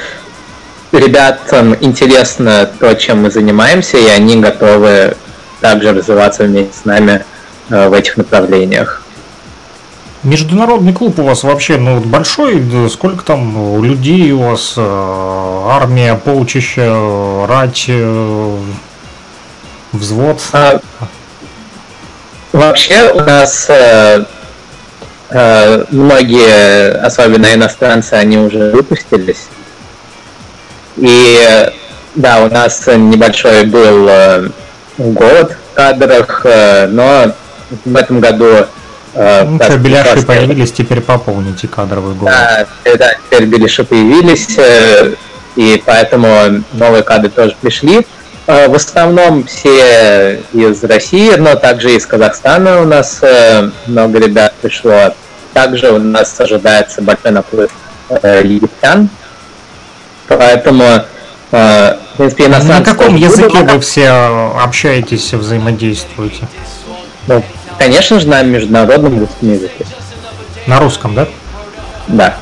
[0.91, 5.17] ребятам интересно то, чем мы занимаемся, и они готовы
[5.59, 7.25] также развиваться вместе с нами
[7.69, 9.02] э, в этих направлениях.
[10.23, 16.81] Международный клуб у вас вообще ну, большой, сколько там людей у вас, э, армия, полчища,
[16.81, 18.57] э, рать, э,
[19.91, 20.39] взвод.
[20.53, 20.79] А,
[22.53, 24.25] Вообще у нас э,
[25.31, 29.47] э, многие, особенно иностранцы, они уже выпустились.
[30.97, 31.67] И
[32.13, 34.49] да, у нас небольшой был э,
[34.99, 36.45] голод в кадрах,
[36.89, 37.33] но
[37.85, 38.67] в этом году
[39.15, 42.33] Ну как что, беляши просто- появились, теперь пополните кадровый голод.
[42.33, 45.13] да, э, да, теперь беляши появились, э,
[45.55, 48.07] и поэтому новые кадры тоже пришли.
[48.47, 54.53] Э, В основном все из России, но также из Казахстана у нас э, много ребят
[54.61, 55.13] пришло.
[55.53, 57.71] Также у нас ожидается большой наплыв
[58.09, 59.09] э, египтян.
[60.27, 61.03] Поэтому,
[61.51, 64.09] э, в принципе, На каком языке вы все
[64.59, 66.47] общаетесь, взаимодействуете?
[67.27, 67.43] Ну,
[67.83, 69.85] конечно же, на международном русском языке.
[70.67, 71.27] На русском, да?
[72.07, 72.35] Да.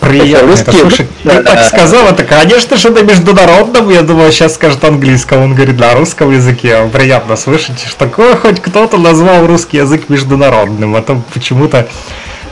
[0.00, 1.08] Приятно Русский это язык, слышать.
[1.22, 3.88] Ты так сказал, это, конечно же, на международном.
[3.88, 5.42] Я думал, сейчас скажет английском.
[5.42, 6.88] Он говорит на русском языке.
[6.92, 10.94] Приятно слышать, что такое хоть кто-то назвал русский язык международным.
[10.94, 11.88] А то почему-то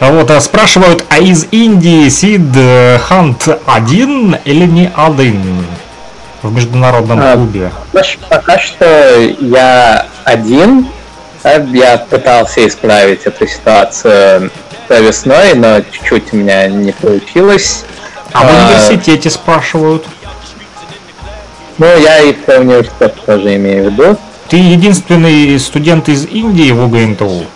[0.03, 5.65] а вот а спрашивают, а из Индии Сид э, Хант один или не один
[6.43, 7.71] в международном А, клубе?
[8.29, 10.89] Пока что я один.
[11.43, 14.51] А Я пытался исправить эту ситуацию
[14.89, 17.85] той весной, но чуть-чуть у меня не получилось.
[18.33, 20.07] А в А, университете спрашивают.
[21.79, 24.17] Ну, я и про университет тоже имею в виду.
[24.49, 27.47] Ты единственный студент из Индии в УГНТУ?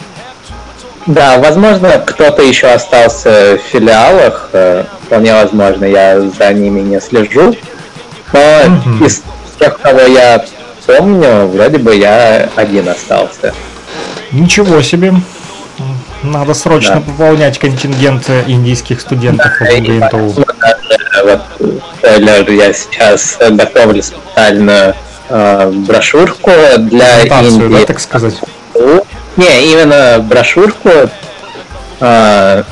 [1.07, 7.55] Да, возможно, кто-то еще остался в филиалах, э, вполне возможно, я за ними не слежу.
[8.33, 9.23] Но из
[9.59, 10.45] тех, кого я
[10.85, 13.55] помню, вроде бы я один остался.
[14.33, 15.15] Ничего себе.
[16.23, 17.01] Надо срочно Да.
[17.01, 20.45] пополнять контингент индийских студентов в УГНТУ.
[21.29, 24.95] Вот, я сейчас готовлю специальную
[25.29, 27.79] э, брошюрку для Презентацию, Индии.
[27.81, 28.35] да, так сказать?
[29.37, 31.09] Не, именно брошюрку, э,
[32.01, 32.65] то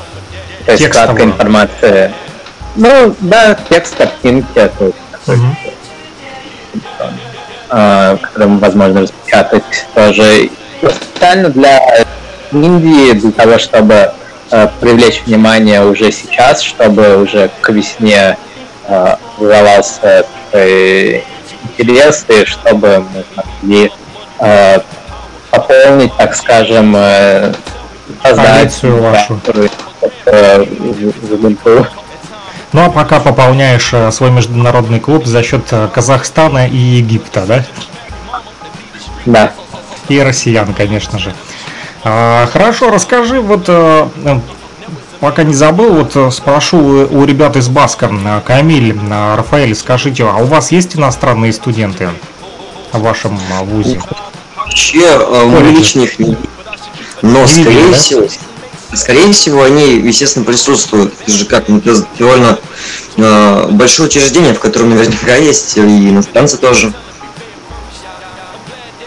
[0.67, 0.89] есть Текстовую.
[0.89, 2.13] краткая информация.
[2.77, 5.57] Ну, да, текст, картинки, то есть, Мгм.
[7.71, 9.63] э, возможно распечатать
[9.93, 10.49] тоже.
[10.91, 12.05] Специально для
[12.51, 14.11] Индии, для того, чтобы
[14.51, 18.37] э, привлечь внимание уже сейчас, чтобы уже к весне
[18.87, 21.23] э, вызывался такой
[21.77, 23.91] интерес, и чтобы мы могли
[24.39, 24.79] э,
[25.51, 27.53] пополнить, так скажем, э,
[28.21, 29.39] Коллекцию вашу.
[30.25, 31.87] э, в Ubuntu.
[32.73, 37.63] Ну а пока пополняешь э, свой международный клуб за счет э, Казахстана и Египта, да?
[39.25, 39.53] Да.
[40.09, 41.33] И россиян, конечно же.
[42.03, 44.07] А, Хорошо, расскажи, вот э,
[45.19, 50.23] пока не забыл, вот э, спрошу у у ребят из Баска, э, Камиль, Рафаэль, скажите,
[50.23, 52.09] а у вас есть иностранные студенты
[52.91, 53.99] в вашем вузе?
[54.55, 55.79] Вообще, э, мы Колледжи.
[55.79, 56.49] лично их не видим.
[57.23, 57.97] Но, Не скорее да?
[57.97, 58.27] всего,
[58.93, 61.13] скорее всего, они, естественно, присутствуют.
[61.23, 61.81] Это же как, ну,
[62.19, 62.59] довольно
[63.17, 66.93] э, большое учреждение, в котором наверняка есть и иностранцы тоже.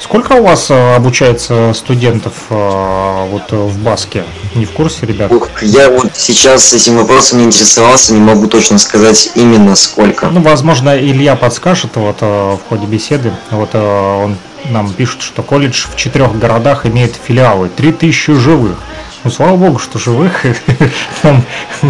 [0.01, 4.25] Сколько у вас э, обучается студентов э, вот э, в Баске?
[4.55, 5.31] Не в курсе, ребят?
[5.33, 10.29] Ух, я вот сейчас этим вопросом не интересовался, не могу точно сказать именно сколько.
[10.29, 13.33] Ну, возможно, Илья подскажет вот в ходе беседы.
[13.51, 14.37] Вот он
[14.71, 18.79] нам пишет, что колледж в четырех городах имеет филиалы, 3000 живых.
[19.25, 20.45] Ну, слава богу, что живых.
[21.23, 21.43] Там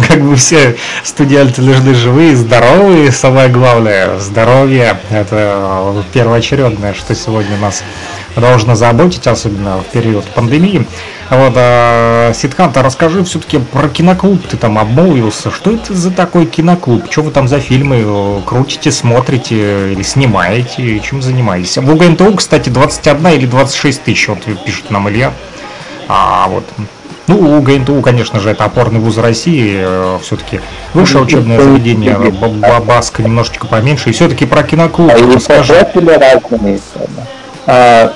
[0.07, 4.99] как бы все студенты должны живые, здоровые, самое главное, здоровье.
[5.11, 7.83] Это первоочередное, что сегодня нас
[8.35, 10.87] должно заботить, особенно в период пандемии.
[11.29, 14.41] Вот, а, Сидханта, расскажи все-таки про киноклуб.
[14.47, 15.51] Ты там обмолвился.
[15.51, 17.11] Что это за такой киноклуб?
[17.11, 20.99] Что вы там за фильмы э, крутите, смотрите или снимаете?
[20.99, 21.77] Чем занимаетесь?
[21.77, 25.31] В УГНТУ, кстати, 21 или 26 тысяч, вот пишет нам Илья.
[26.07, 26.65] А вот
[27.29, 29.85] ну, у ГНТУ, конечно же, это опорный вуз России,
[30.21, 30.59] все-таки
[30.93, 35.73] высшее учебное заведение, Б- Бабаска немножечко поменьше, и все-таки про киноклуб А расскажи.
[35.73, 36.79] профили разные.
[37.67, 38.13] А,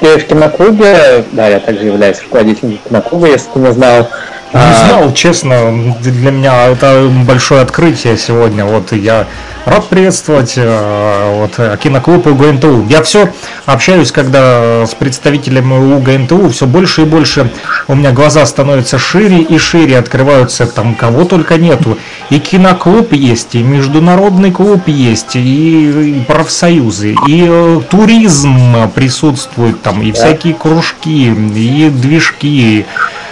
[0.00, 4.08] в киноклубе, да, я также являюсь руководителем киноклуба, если ты не знал.
[4.56, 8.64] Не А, знал, честно, для меня это большое открытие сегодня.
[8.64, 9.26] Вот я
[9.66, 12.86] рад приветствовать э, вот, киноклуб УГНТУ.
[12.88, 13.30] Я все
[13.66, 17.50] общаюсь, когда с представителями УГНТУ, все больше и больше
[17.86, 21.98] у меня глаза становятся шире и шире, открываются там кого только нету.
[22.30, 30.00] И киноклуб есть, и международный клуб есть, и, и профсоюзы, и э, туризм присутствует там,
[30.00, 32.86] и всякие кружки, и движки.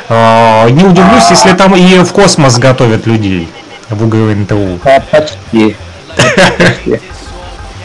[0.08, 3.48] А, Не удивлюсь, если там и в космос готовят людей
[3.88, 4.80] в УГНТУ.
[4.84, 5.76] а, почти.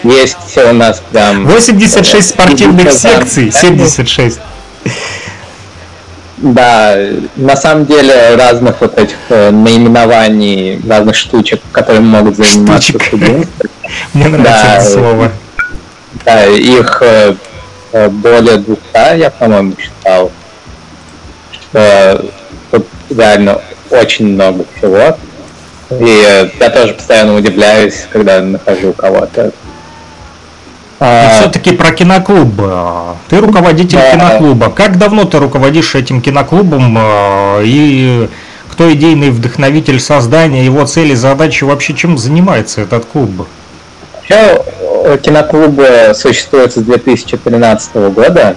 [0.03, 1.45] Есть у нас прям...
[1.45, 4.39] 86 спортивных Там- секций, 76.
[6.37, 6.95] Да,
[7.35, 13.69] на самом деле разных вот этих э, наименований, разных штучек, которыми могут заниматься студенты.
[14.13, 15.31] Мне нравится Да, это слово.
[16.23, 17.35] Да, их э,
[17.91, 20.31] э, более 200, я, по-моему, считал.
[21.69, 22.25] Что
[22.71, 25.17] тут реально очень много всего.
[25.91, 29.47] И э, я тоже постоянно удивляюсь, когда нахожу кого-то.
[29.47, 29.51] И
[30.99, 32.53] А, все-таки про киноклуб.
[32.59, 34.11] а, Ты руководитель Да.
[34.11, 34.69] киноклуба.
[34.69, 36.95] Как давно ты руководишь этим киноклубом?
[36.99, 38.29] а, И
[38.71, 43.47] кто идейный вдохновитель создания, его цели, задачи, вообще чем занимается этот клуб?
[44.15, 44.61] Вообще,
[45.05, 48.55] э, киноклуб э, существует с 2013 года.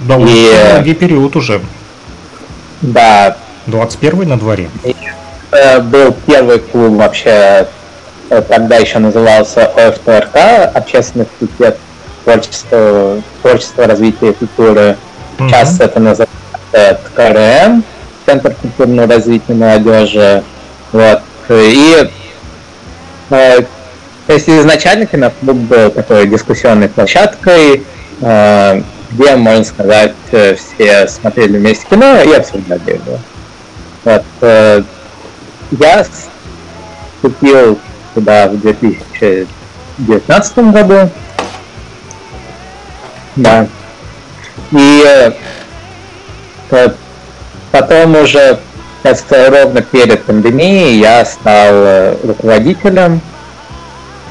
[0.00, 1.60] Довольно И, э, долгий период уже.
[2.82, 4.68] Да, 21 на дворе.
[5.52, 7.66] э, был первый клуб вообще,
[8.30, 10.36] э, тогда еще назывался ОФТРК,
[10.76, 11.76] Общественный факультет
[12.24, 14.96] творчества, творчества развития и культуры.
[15.38, 15.82] Сейчас Мгм.
[15.82, 17.84] это называется КРМ,
[18.26, 20.42] Центр культурного развития молодежи.
[20.92, 21.20] Вот.
[21.48, 22.10] И
[23.30, 23.60] э,
[24.26, 27.84] то есть изначально киноклуб был такой дискуссионной площадкой,
[28.20, 33.18] э, где, можно сказать, э, все смотрели вместе кино и обсуждали его.
[34.04, 34.82] Вот, э,
[35.70, 36.06] я
[37.16, 37.78] вступил
[38.14, 41.10] туда в 2019 году.
[43.36, 43.66] Да.
[44.72, 45.04] И
[46.70, 46.90] э,
[47.72, 48.58] потом уже
[49.30, 53.22] ровно перед пандемией я стал руководителем,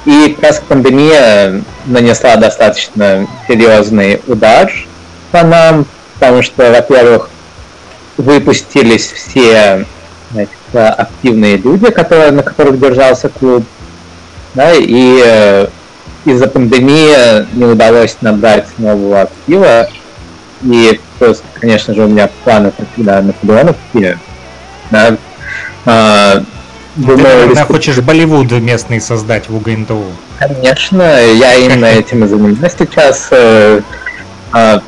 [0.08, 4.72] и как раз пандемия нанесла достаточно серьезный удар
[5.32, 7.30] по нам, потому что, во-первых,
[8.16, 9.86] выпустились все
[10.32, 13.66] значит, активные люди, которые, на которых держался клуб,
[14.54, 15.68] да, и э,
[16.24, 19.90] из-за пандемии не удалось набрать нового актива,
[20.64, 23.76] и просто, конечно же, у меня планы на Наполеонов
[24.90, 25.18] да,
[25.86, 26.44] а,
[26.98, 27.74] Думаю, Ты, наверное, республика...
[27.74, 30.04] хочешь Болливуд местный создать в УГНТУ?
[30.40, 33.28] Конечно, я именно этим и занимаюсь сейчас.
[33.30, 33.82] Э,
[34.52, 34.82] а,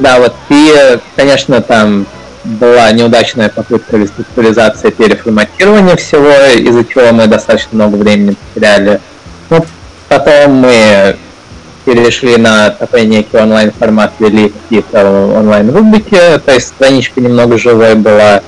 [0.00, 2.06] да, вот и, конечно, там
[2.42, 9.00] была неудачная попытка реструктуризации переформатирования всего, из-за чего мы достаточно много времени потеряли.
[9.50, 9.64] Ну,
[10.08, 11.16] потом мы
[11.84, 18.42] перешли на такой некий онлайн-формат, вели какие-то онлайн-рубрики, то есть страничка немного живой была.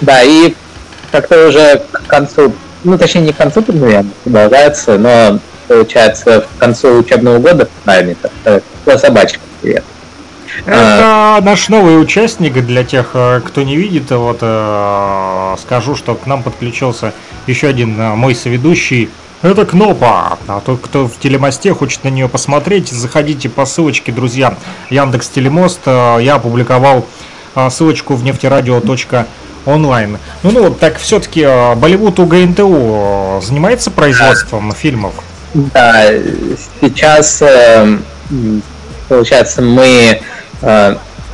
[0.00, 0.54] А, да, и
[1.10, 5.38] как-то уже к концу, ну точнее не к концу наверное, продолжается, но
[5.68, 9.84] получается в концу учебного года, правильно, так сказать, собачка, привет.
[10.66, 14.10] Это а, наш новый участник для тех, э, кто не видит.
[14.10, 17.12] Вот э, скажу, что к нам подключился
[17.46, 19.10] еще один э, мой соведущий.
[19.42, 20.38] Это Кнопа.
[20.46, 24.56] А тот, кто в телемосте хочет на нее посмотреть, заходите по ссылочке, друзья.
[24.90, 25.80] Яндекс Телемост.
[25.86, 27.04] Я опубликовал
[27.68, 28.96] ссылочку в нефтерадио.ру
[29.66, 30.18] онлайн.
[30.42, 34.76] Ну, ну, вот так все-таки э, Болливуд у ГНТУ э, занимается производством да.
[34.76, 35.14] фильмов?
[35.54, 36.04] Да,
[36.80, 37.98] сейчас, э,
[39.08, 40.20] получается, мы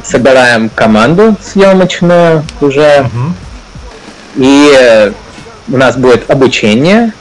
[0.03, 3.35] собираем команду съемочную уже, угу.
[4.37, 5.12] и
[5.68, 7.12] у нас будет обучение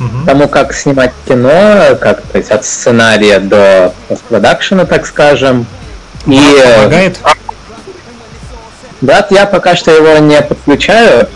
[0.00, 0.24] угу.
[0.26, 5.66] тому, как снимать кино, как то есть от сценария до постпродакшена, так скажем.
[6.26, 6.40] И
[6.76, 7.18] помогает?
[9.00, 11.28] Да, я пока что его не подключаю,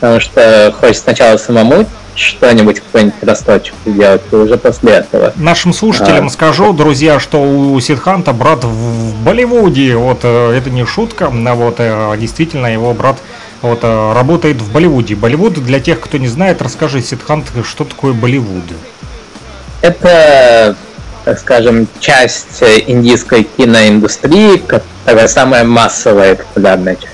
[0.00, 5.32] потому что хочется сначала самому что-нибудь, какой-нибудь росточек сделать, и уже после этого.
[5.36, 6.30] Нашим слушателям а.
[6.30, 11.76] скажу, друзья, что у Сидханта брат в Болливуде, вот э, это не шутка, а вот
[11.78, 13.16] э, действительно его брат
[13.62, 15.14] вот э, работает в Болливуде.
[15.14, 18.64] Болливуд, для тех, кто не знает, расскажи, Сидхант, что такое Болливуд?
[19.80, 20.76] Это,
[21.24, 24.62] так скажем, часть индийской киноиндустрии,
[25.04, 27.12] такая самая массовая и популярная часть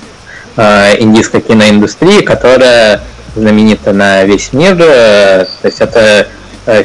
[0.57, 3.03] э, индийской киноиндустрии, которая
[3.35, 4.77] знаменита на весь мир.
[4.81, 6.29] Э, то есть это
[6.67, 6.85] э,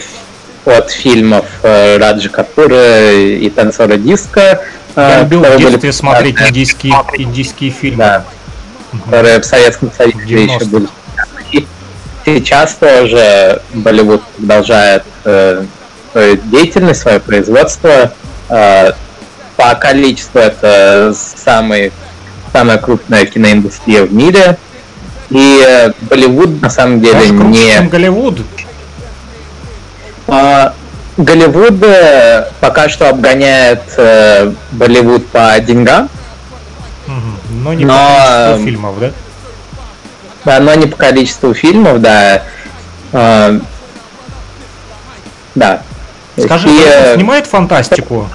[0.66, 4.62] от фильмов Раджи Капура и танцора диска.
[4.96, 5.92] Я любил в детстве были...
[5.92, 7.98] смотреть индийские, индийские фильмы.
[7.98, 8.26] Да,
[9.06, 10.88] которые в Советском Союзе еще были.
[11.52, 11.68] И
[12.26, 15.66] сейчас тоже Болливуд продолжает э,
[16.14, 18.14] деятельность, свое производство.
[18.50, 18.92] Э,
[19.56, 21.92] по количеству это самый,
[22.52, 24.58] самая крупная киноиндустрия в мире.
[25.30, 27.74] И э, Болливуд на самом деле Даже не...
[27.74, 28.40] Чем Голливуд?
[30.28, 30.74] А,
[31.18, 36.10] Голливуд э, пока что обгоняет э, Болливуд по деньгам.
[37.50, 37.94] Но не но...
[37.94, 39.12] по количеству фильмов, да?
[40.46, 42.44] Да, но не по количеству фильмов, да.
[43.14, 43.60] А,
[45.56, 45.82] да.
[46.38, 48.28] Скажи, и, снимает фантастику?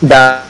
[0.00, 0.42] Да.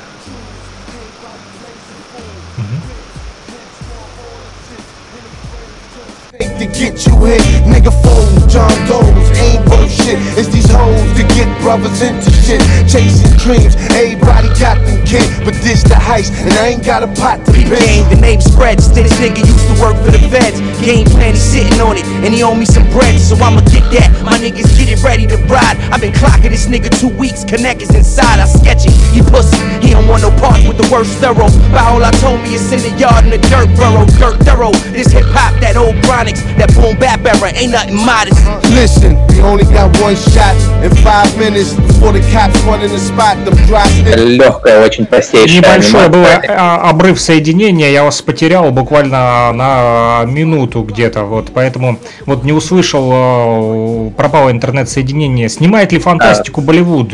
[6.75, 10.19] Get you hit, nigga fold, John Doe's ain't worth shit.
[10.35, 12.61] It's these hoes to get brothers into shit,
[12.91, 13.79] chasing dreams.
[13.95, 17.53] Everybody got them kids, but this the heist, and I ain't got a pot to
[17.53, 17.79] piss.
[17.79, 18.91] Game, the name spreads.
[18.93, 20.59] This nigga used to work for the feds.
[20.83, 23.87] Game plan, he's sitting on it, and he owe me some bread, so I'ma get
[23.95, 24.11] that.
[24.25, 25.79] My niggas get it ready to ride.
[25.95, 27.45] I've been clocking this nigga two weeks.
[27.45, 28.41] Connect is inside.
[28.41, 28.95] I sketch it.
[29.15, 29.57] He pussy.
[29.81, 31.51] He don't want no parts with the worst thorough.
[31.71, 34.07] By all I told is in the yard in the dirt burrow.
[34.19, 34.73] Dirt thorough.
[34.95, 38.39] This hip hop, that old chronics, that boom bap era ain't nothing modest.
[38.71, 42.99] Listen, we only got one shot in five minutes before the cops run in the
[42.99, 43.37] spot.
[43.45, 43.85] Them dry
[44.15, 51.51] Легкая, очень простейшая Небольшой был обрыв соединения, я вас потерял буквально на минуту где-то, вот,
[51.53, 55.49] поэтому вот не услышал, пропало интернет-соединение.
[55.49, 56.65] Снимает ли фантастику а.
[56.65, 57.13] Болливуд?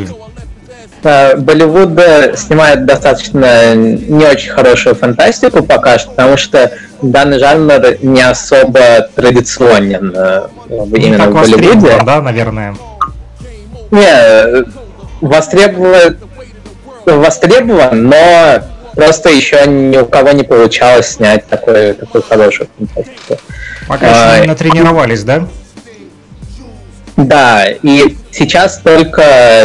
[1.03, 1.99] Болливуд
[2.39, 6.73] снимает достаточно не очень хорошую фантастику пока что, потому что
[7.03, 11.99] данный жанр не особо традиционен э, именно в Болливуде.
[12.05, 12.75] Да, наверное.
[13.91, 14.65] Не,
[15.21, 16.17] востребован,
[17.07, 18.63] востребован, но
[18.95, 23.41] просто еще ни у кого не получалось снять такой, такой хорошую фантастику.
[23.89, 25.49] Пока а, еще не натренировались, да?
[27.17, 29.65] Да, и сейчас только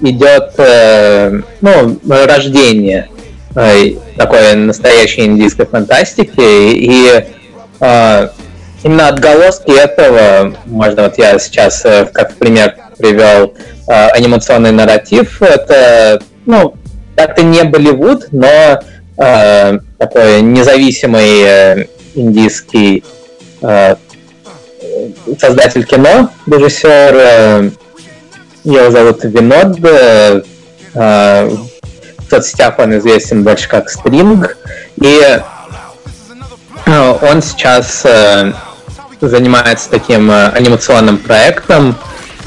[0.00, 3.08] идет э, ну, рождение
[3.54, 6.34] э, такой настоящей индийской фантастики.
[6.38, 7.24] И
[7.80, 8.28] э,
[8.82, 13.54] именно отголоски этого, можно вот я сейчас э, как пример привел
[13.88, 16.74] э, анимационный нарратив, это, ну,
[17.16, 18.80] это не Болливуд, но
[19.18, 23.04] э, такой независимый э, индийский
[23.62, 23.96] э,
[25.38, 27.70] создатель кино, режиссер, э,
[28.64, 30.42] его зовут Винод, э,
[30.94, 34.56] э, в соцсетях он известен больше как Стринг,
[34.96, 35.40] и
[36.86, 38.52] э, он сейчас э,
[39.20, 41.96] занимается таким э, анимационным проектом.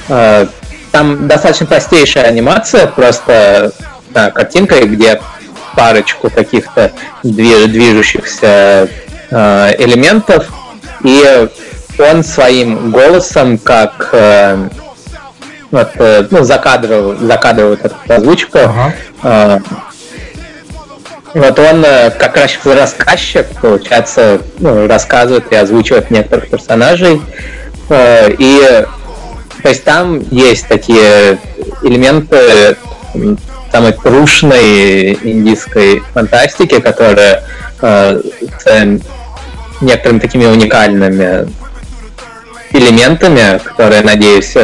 [0.07, 0.47] Э,
[0.91, 3.72] там достаточно простейшая анимация, просто
[4.11, 5.20] да, картинкой, где
[5.76, 6.91] парочку каких-то
[7.24, 8.88] движущихся
[9.32, 10.45] э, элементов,
[11.03, 11.47] и
[11.97, 14.14] он своим голосом, как
[15.74, 18.94] вот, э, ну, закадровал, закадровал эту озвучку, ага.
[19.24, 19.60] э,
[21.34, 27.20] вот он э, как раз рассказчик, получается, ну, рассказывает и озвучивает некоторых персонажей.
[27.90, 28.86] Э, и
[29.64, 31.40] то есть там есть такие
[31.82, 32.78] элементы
[33.72, 37.44] самой трушной индийской фантастики, которая
[37.82, 38.22] э,
[38.60, 39.00] с
[39.82, 41.48] некоторыми такими уникальными
[42.74, 44.56] элементами, которые, надеюсь,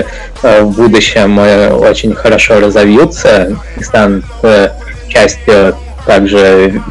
[0.41, 4.25] в будущем очень хорошо разовьются и станут
[5.09, 6.81] частью также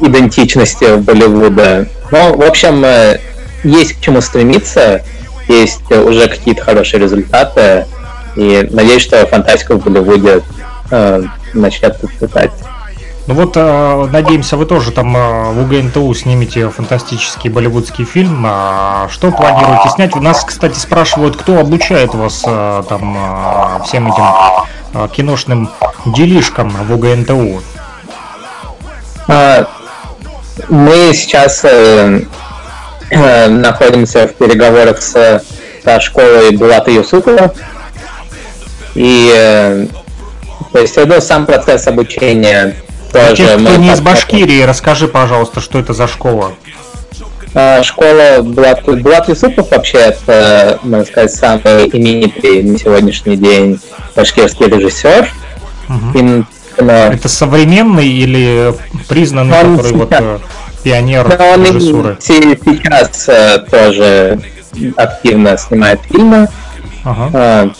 [0.00, 1.86] идентичности Болливуда.
[2.10, 3.18] Но, в общем, э,
[3.64, 5.02] есть к чему стремиться,
[5.48, 7.86] есть уже какие-то хорошие результаты,
[8.36, 10.42] и надеюсь, что фантастика в Болливуде
[10.90, 11.22] э,
[11.54, 12.52] начнет процветать.
[13.28, 18.44] Ну вот, э, надеемся, вы тоже там э, в УГНТУ снимете фантастический болливудский фильм.
[18.44, 20.16] А что планируете снять?
[20.16, 24.24] У нас, кстати, спрашивают, кто обучает вас э, там э, всем этим
[24.94, 25.70] э, киношным
[26.04, 27.62] делишкам в УГНТУ?
[29.28, 29.68] А,
[30.68, 32.22] мы сейчас э,
[33.10, 35.44] э, находимся в переговорах с,
[35.84, 37.54] со школой Булата Юсупова.
[38.96, 39.86] И э,
[40.72, 42.74] то есть это сам процесс обучения
[43.12, 43.36] тоже.
[43.36, 46.52] Тех, кто не из Башкирии, расскажи, пожалуйста, что это за школа?
[47.54, 53.78] А, школа Булат, Булат Юсупов вообще это, можно сказать, самый именитый на сегодняшний день
[54.16, 55.28] башкирский режиссер.
[55.88, 56.46] Угу.
[56.78, 57.12] Да.
[57.12, 58.74] Это современный или
[59.08, 60.38] признанный, он, который вот э,
[60.82, 62.16] пионер да, он режиссуры?
[62.18, 64.40] сейчас э, тоже
[64.96, 66.48] активно снимает фильмы.
[67.04, 67.30] Ага.
[67.34, 67.70] А,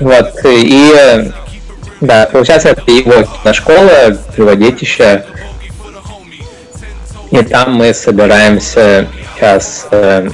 [0.00, 1.30] вот, и
[2.00, 5.24] да, получается, это его киношкола, его детище.
[7.30, 10.28] И там мы собираемся сейчас э,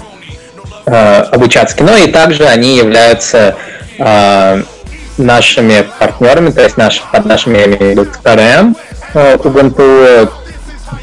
[0.86, 3.56] э, обучаться кино, и также они являются
[3.98, 4.62] э,
[5.18, 8.76] нашими партнерами, то есть наш, под нашими я имею КРМ
[9.14, 10.30] Ubuntu,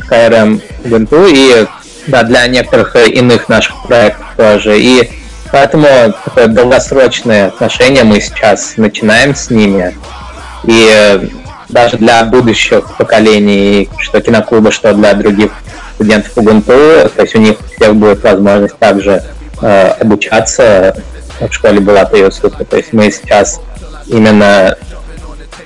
[0.07, 1.66] КРМ Ubuntu и
[2.07, 4.80] да, для некоторых иных наших проектов тоже.
[4.80, 5.12] И
[5.51, 5.88] поэтому
[6.26, 9.95] такое долгосрочные отношения мы сейчас начинаем с ними.
[10.64, 11.30] И
[11.70, 15.51] даже для будущих поколений, что киноклуба, что для других
[15.95, 19.24] студентов Ubuntu, то есть у них всех будет возможность также
[19.62, 20.95] э, обучаться
[21.39, 22.64] в школе Булата Юсупа.
[22.66, 23.62] То есть мы сейчас
[24.07, 24.76] именно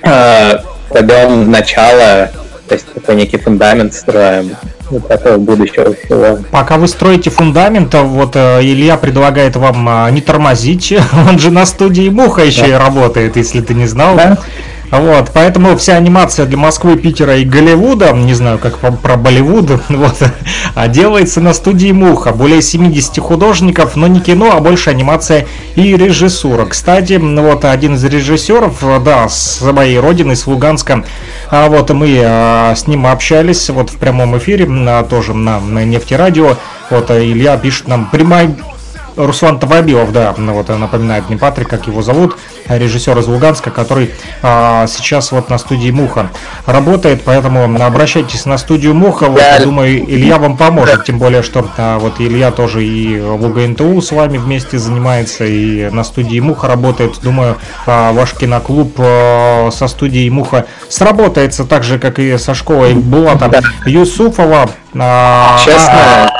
[0.02, 2.30] э, кладем начало,
[2.68, 4.56] то есть такой некий фундамент строим
[4.90, 6.38] вот этого будущего всего.
[6.50, 10.94] Пока вы строите фундамент, вот э, Илья предлагает вам э, не тормозить,
[11.28, 12.66] он же на студии Муха еще да.
[12.68, 14.16] и работает, если ты не знал.
[14.16, 14.38] Да?
[14.90, 20.16] Вот, поэтому вся анимация для Москвы, Питера и Голливуда, не знаю, как про Болливуд, вот,
[20.74, 22.32] а делается на студии Муха.
[22.32, 26.66] Более 70 художников, но не кино, а больше анимация и режиссура.
[26.66, 31.04] Кстати, вот один из режиссеров, да, с моей родины, с Луганска,
[31.50, 35.84] а вот мы а, с ним общались вот в прямом эфире, а, тоже на, на
[35.84, 36.56] нефтерадио.
[36.90, 38.54] Вот Илья пишет нам прямая
[39.16, 42.36] Руслан Тавабилов, да, вот напоминает мне Патрик, как его зовут,
[42.68, 44.10] режиссер из Луганска, который
[44.42, 46.30] а, сейчас вот на студии Муха
[46.66, 51.68] работает, поэтому обращайтесь на студию Муха, вот, я думаю, Илья вам поможет, тем более, что
[51.76, 56.68] а, вот Илья тоже и в УГНТУ с вами вместе занимается, и на студии Муха
[56.68, 57.56] работает, думаю,
[57.86, 63.62] а, ваш киноклуб а, со студией Муха сработается так же, как и со школой Булата
[63.86, 64.70] Юсуфова.
[64.94, 66.30] А, Честно,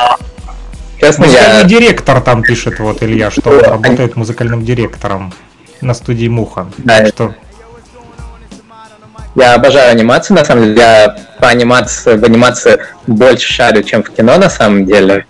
[0.98, 1.64] Честно, Музыкальный я...
[1.64, 5.32] директор там пишет, вот Илья, что он работает музыкальным директором
[5.80, 6.66] на студии Муха.
[6.78, 7.34] Да, что...
[9.34, 10.76] Я обожаю анимацию, на самом деле.
[10.80, 15.26] Я по анимации, в анимации больше шарю, чем в кино, на самом деле.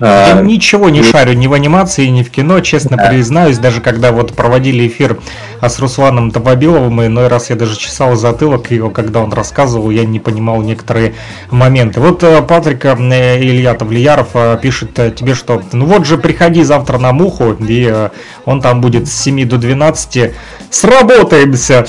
[0.00, 3.06] Я А, ничего не шарю ни в анимации, ни в кино, честно Да.
[3.06, 5.20] признаюсь, даже когда вот проводили эфир
[5.64, 10.04] а, с Русланом Табабиловым, иной раз я даже чесал затылок его, когда он рассказывал, я
[10.04, 11.14] не понимал некоторые
[11.50, 12.00] моменты.
[12.00, 12.94] Вот э, Патрик э,
[13.40, 17.88] Илья Тавлияров э, пишет э, тебе, что ну вот же приходи завтра на Муху, и
[17.90, 18.10] э,
[18.44, 20.34] он там будет с 7 до 12,
[20.70, 21.86] сработаемся!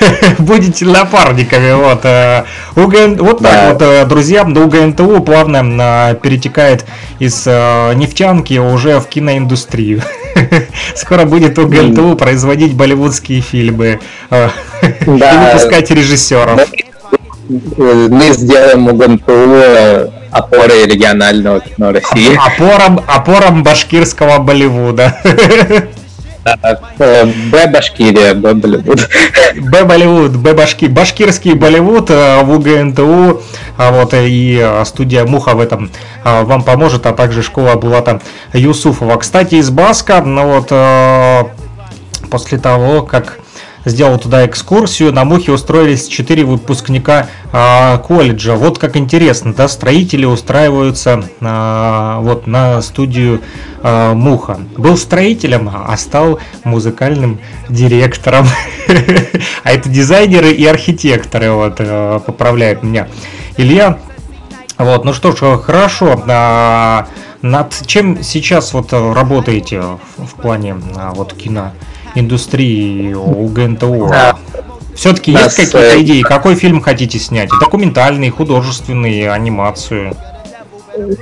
[0.38, 2.04] Будете напарниками, вот.
[2.04, 2.44] э,
[2.76, 6.86] УГН Вот так вот, э, друзья, до УГНТУ плавно э, перетекает
[7.18, 10.02] из э, нефтянки уже в киноиндустрию.
[10.96, 14.48] Скоро будет УГНТУ производить болливудские фильмы э,
[14.82, 15.52] и Да.
[15.52, 16.60] выпускать режиссеров.
[16.60, 22.36] э, Мы сделаем УГНТУ опорой регионального кино России.
[22.36, 25.16] Опором, опором башкирского Болливуда.
[26.44, 29.08] Э, Б Башкирия, Б Болливуд.
[29.56, 33.42] Б Болливуд, Б Башки, башкирский Болливуд э, в УГНТУ,
[33.76, 35.90] а вот э, и студия Муха в этом
[36.24, 38.20] вам поможет, а также школа Булата
[38.52, 39.16] Юсуфова.
[39.16, 40.68] Кстати, из Баска, ну вот
[42.30, 43.38] после того, как
[43.84, 48.54] сделал туда экскурсию, на Мухе устроились четыре выпускника а, колледжа.
[48.54, 53.40] Вот как интересно, да, строители устраиваются а, вот на студию
[53.82, 54.58] а, Муха.
[54.76, 58.46] Был строителем, а стал музыкальным директором.
[59.62, 63.08] А это дизайнеры и архитекторы, вот, э, поправляет меня
[63.56, 63.98] Илья.
[64.78, 66.22] Вот, ну что ж, хорошо.
[66.26, 67.06] А,
[67.42, 69.82] над чем сейчас вот э, работаете
[70.16, 70.76] в, плане
[71.14, 71.34] вот
[72.14, 74.08] киноиндустрии у ГНТУ?
[74.10, 74.38] Да.
[74.94, 76.22] Все-таки есть какие-то идеи?
[76.22, 77.48] Какой фильм хотите снять?
[77.60, 80.14] Документальный, художественный, анимацию?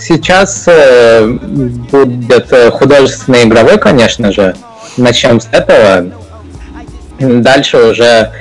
[0.00, 4.56] Сейчас э, будет э, художественный игровой, конечно же.
[4.96, 6.10] Начнем с этого.
[7.20, 8.32] Дальше уже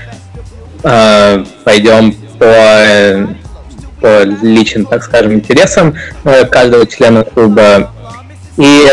[0.83, 3.35] э, пойдем по,
[4.01, 7.91] по личным, так скажем, интересам э, каждого члена клуба.
[8.57, 8.87] И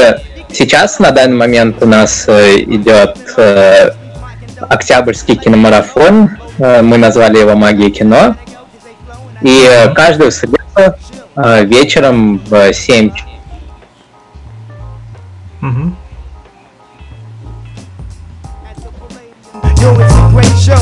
[0.55, 3.91] сейчас на данный момент у нас э, идет э,
[4.61, 6.31] октябрьский киномарафон.
[6.59, 8.37] Э, мы назвали его «Магия кино».
[9.43, 10.59] И э, каждую среду
[11.37, 13.11] э, вечером в 7
[15.61, 15.97] Мгм.
[19.81, 20.81] Yo, it's a great show.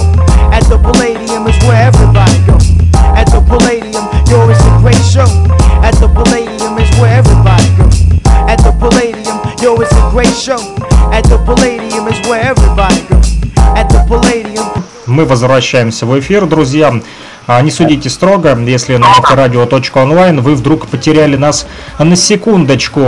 [8.52, 10.58] At the Palladium yo, it's a great show.
[11.16, 13.28] At the Palladium is where everybody goes.
[13.78, 14.66] At the Palladium.
[15.06, 16.92] Мы возвращаемся в эфир, друзья.
[17.46, 21.66] А, Не судите строго, если на моторадио.онлайн вы вдруг потеряли нас
[21.98, 23.00] на секундочку.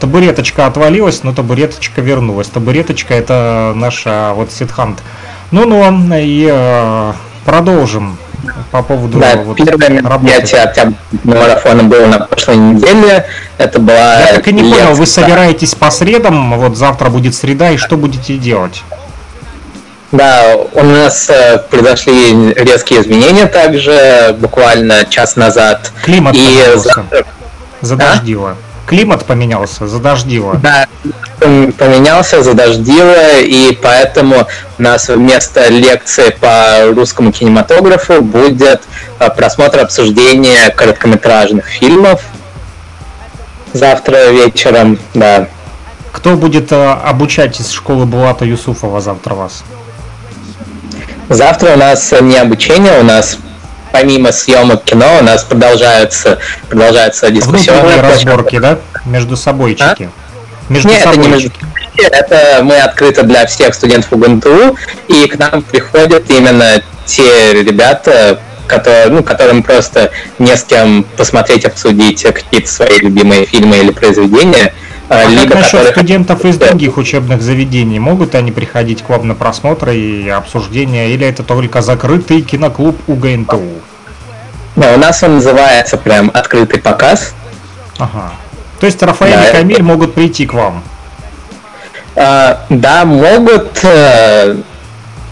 [0.00, 2.48] Табуреточка отвалилась, но табуреточка вернулась.
[2.48, 5.02] Табуреточка это наша вот ситхант.
[5.50, 5.82] Ну-ну,
[6.16, 7.12] и э,
[7.44, 8.16] продолжим
[8.70, 13.26] по поводу Да, вот первое мероприятие октябрьского марафона было на прошлой неделе.
[13.58, 15.22] Это была Я так и не понял, вы лекция.
[15.24, 18.82] собираетесь по средам, вот завтра будет среда, и что будете делать?
[20.12, 25.92] Да, у нас э, произошли резкие изменения также буквально час назад.
[26.02, 27.24] Климат И завтра-
[27.80, 28.56] задождило.
[28.90, 30.56] Климат поменялся, задождило.
[30.56, 30.88] Да,
[31.38, 38.82] поменялся, задождило, и поэтому у нас вместо лекции по русскому кинематографу будет
[39.20, 42.20] э, просмотр обсуждения короткометражных фильмов
[43.72, 45.46] завтра вечером, да.
[46.10, 49.62] Кто будет э, обучать из школы Булата Юсуфова завтра вас?
[51.28, 53.38] Завтра у нас не обучение, у нас
[53.92, 56.38] помимо съемок кино у нас продолжаются,
[56.68, 58.78] продолжаются дискуссионные разборки, да?
[59.04, 60.10] Между собойчики.
[60.68, 62.02] Между Нет, это не между собойчики.
[62.12, 64.76] это мы открыты для всех студентов УГНТУ,
[65.08, 68.38] и к нам приходят именно те ребята,
[68.68, 74.72] которые, ну, которым просто не с кем посмотреть, обсудить какие-то свои любимые фильмы или произведения.
[75.10, 77.98] А как либо насчет которые- студентов из других учебных заведений?
[77.98, 83.60] Могут они приходить к вам на просмотры и обсуждения, или это только закрытый киноклуб УГНТУ?
[84.76, 87.34] Да, у нас он называется прям открытый показ.
[87.98, 88.30] Ага.
[88.78, 90.82] То есть Рафаэль Да, и это- Камиль могут прийти к вам?
[92.16, 93.80] А, да, могут.
[93.82, 94.56] э,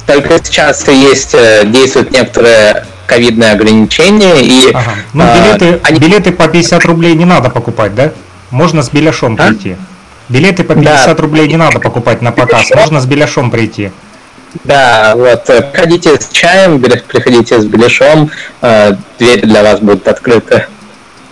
[0.06, 4.92] Только сейчас есть, э, действуют некоторые ковидные ограничения, и Ага.
[5.12, 8.12] Ну, а, билеты, они- билеты по 50 рублей не надо покупать, да?
[8.51, 9.49] Можно с беляшом А?
[9.49, 9.76] прийти.
[10.28, 13.90] Билеты по 50 рублей не надо покупать на показ, можно с беляшом прийти.
[14.64, 18.30] Да, вот, э, приходите с чаем, приходите с беляшом,
[18.62, 20.66] э, двери для вас будут открыты.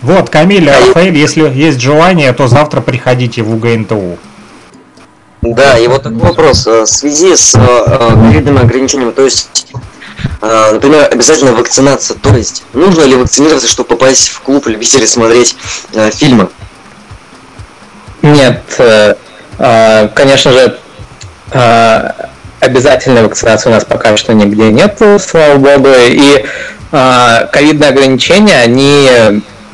[0.01, 4.17] Вот, Камиль, Рафаэль, если есть желание, то завтра приходите в УГНТУ.
[5.41, 6.67] Да, и вот такой вопрос.
[6.67, 9.67] э, В связи с ковидным ограничением, то есть,
[10.41, 15.55] например, обязательно вакцинация, то есть, нужно ли вакцинироваться, чтобы попасть в клуб любителей смотреть
[16.13, 16.49] фильмы?
[18.27, 19.15] Нет, э,
[19.57, 20.77] э, конечно же,
[21.51, 22.11] э,
[22.59, 26.45] обязательной вакцинации у нас пока что нигде нет, слава богу, и
[26.89, 29.09] ковидные ограничения, они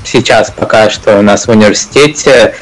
[0.04, 2.56] сейчас пока что у нас в университете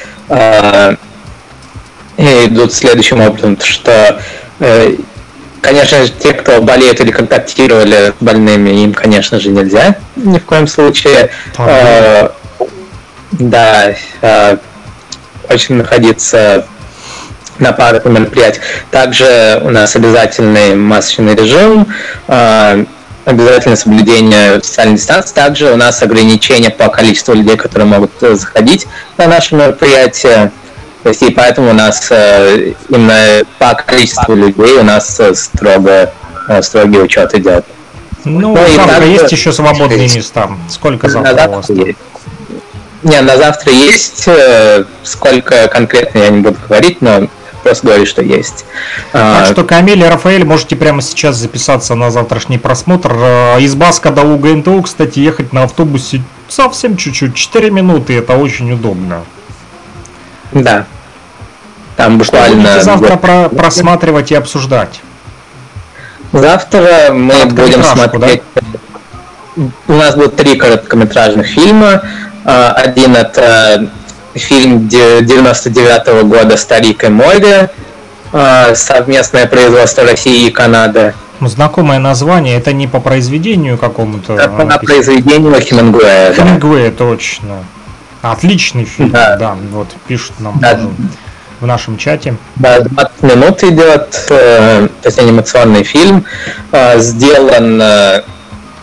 [2.18, 4.20] идут следующим образом, что
[5.62, 10.44] Конечно же, те, кто болеют или контактировали с больными, им, конечно же, нельзя ни в
[10.44, 11.30] коем случае.
[13.30, 13.94] Да,
[15.48, 16.66] очень находиться
[17.58, 18.64] на парах мероприятиях.
[18.90, 21.86] Также у нас обязательный масочный режим,
[22.28, 22.84] э,
[23.24, 25.34] обязательное соблюдение социальной дистанции.
[25.34, 28.86] Также у нас ограничения по количеству людей, которые могут заходить
[29.16, 30.50] на наше мероприятие.
[31.02, 36.12] То есть и поэтому у нас э, именно по количеству людей у нас э, строго,
[36.48, 37.64] э, строгий учет идет.
[38.24, 39.10] Ну, ну завтра также...
[39.10, 40.48] есть еще свободные места.
[40.68, 41.70] Сколько завтра, завтра у вас?
[41.70, 41.98] Есть.
[43.02, 44.28] Не, на завтра есть.
[45.02, 47.28] Сколько конкретно я не буду говорить, но
[47.62, 48.64] просто говорю, что есть.
[49.12, 53.12] Так а, что, Камиль и Рафаэль, можете прямо сейчас записаться на завтрашний просмотр.
[53.58, 59.22] Из Баска до УГНТУ, кстати, ехать на автобусе совсем чуть-чуть, 4 минуты, это очень удобно.
[60.52, 60.86] Да.
[61.96, 62.74] Там буквально...
[62.74, 65.00] Что завтра про просматривать и обсуждать?
[66.32, 68.42] Завтра мы будем смотреть...
[68.54, 68.62] Да?
[69.86, 72.02] У нас будут три короткометражных фильма.
[72.44, 73.88] А, один это
[74.34, 77.70] фильм 99 -го года «Старик и море»,
[78.32, 81.14] а, совместное производство России и Канады.
[81.40, 84.34] Ну, знакомое название, это не по произведению какому-то?
[84.34, 86.32] Это по произведению Хемингуэя.
[86.32, 86.96] Хемингуэя, да.
[86.96, 87.64] точно.
[88.22, 90.74] Отличный фильм, да, да вот пишут нам да.
[90.74, 90.90] тоже
[91.60, 92.36] в нашем чате.
[92.56, 96.24] Да, 20 минут идет, э, то есть анимационный фильм,
[96.70, 98.22] э, сделан э,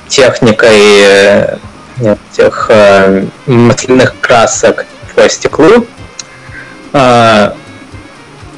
[0.07, 1.57] техникой э,
[2.01, 4.85] этих э, масляных красок
[5.15, 5.85] по стеклу.
[6.93, 7.51] Э,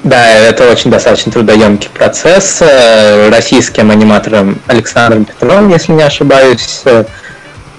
[0.04, 2.62] да, это очень достаточно трудоемкий процесс.
[2.62, 7.04] Э, российским аниматором Александром Петровым, если не ошибаюсь, э,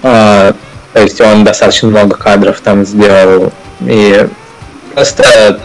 [0.01, 3.51] то есть он достаточно много кадров там сделал.
[3.81, 4.27] И
[4.93, 5.59] просто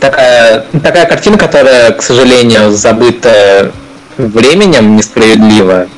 [0.00, 3.72] такая, такая картина, которая, к сожалению, забыта
[4.16, 5.88] временем несправедливо.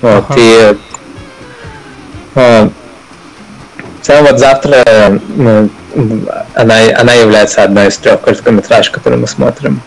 [0.00, 0.34] Вот, ага.
[0.36, 0.76] и
[2.34, 2.68] э,
[4.00, 5.68] в целом вот завтра ну,
[6.54, 9.80] она, она является одной из трех короткометраж, которые мы смотрим.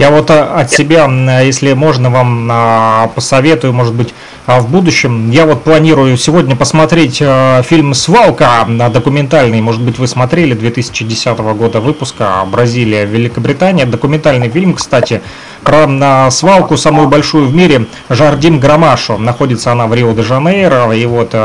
[0.00, 1.04] Я вот э, от себя,
[1.42, 4.14] если можно, вам а, посоветую, может быть,
[4.46, 5.30] а в будущем.
[5.30, 11.80] Я вот планирую сегодня посмотреть э, фильм «Свалка», документальный, может быть, вы смотрели, 2010 года
[11.80, 13.84] выпуска, Бразилия, Великобритания.
[13.84, 15.20] Документальный фильм, кстати,
[15.62, 19.18] про свалку самую большую в мире Жардим Грамашу.
[19.18, 21.38] Находится она в Рио-де-Жанейро, и вот э,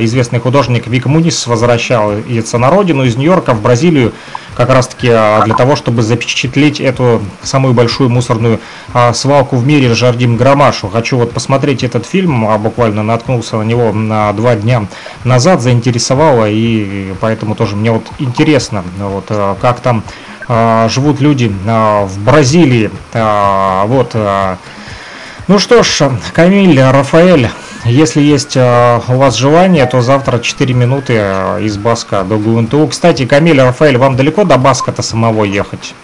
[0.00, 4.14] известный художник Вик Мунис возвращается на родину из Нью-Йорка в Бразилию,
[4.58, 8.58] как раз таки а, для того, чтобы запечатлеть эту самую большую мусорную
[8.92, 10.88] а, свалку в мире Жардим Громашу.
[10.88, 14.86] Хочу вот посмотреть этот фильм, а буквально наткнулся на него на два дня
[15.22, 19.30] назад, заинтересовало, и поэтому тоже мне вот интересно, вот
[19.60, 20.02] как там
[20.88, 22.90] живут люди в Бразилии.
[23.12, 24.16] Вот.
[25.46, 27.50] Ну что ж, Камиль, Рафаэль,
[27.84, 32.88] если есть э, у вас желание, то завтра 4 минуты э, из Баска до ГУНТУ.
[32.88, 35.94] Кстати, Камиль, Рафаэль, вам далеко до Баска-то самого ехать?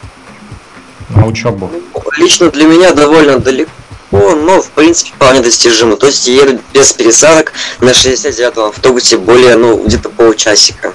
[1.10, 1.70] На учебу?
[2.16, 3.70] Лично для меня довольно далеко,
[4.10, 5.96] но в принципе вполне достижимо.
[5.96, 10.92] То есть еду без пересадок на 69-м автобусе более, ну, где-то полчасика.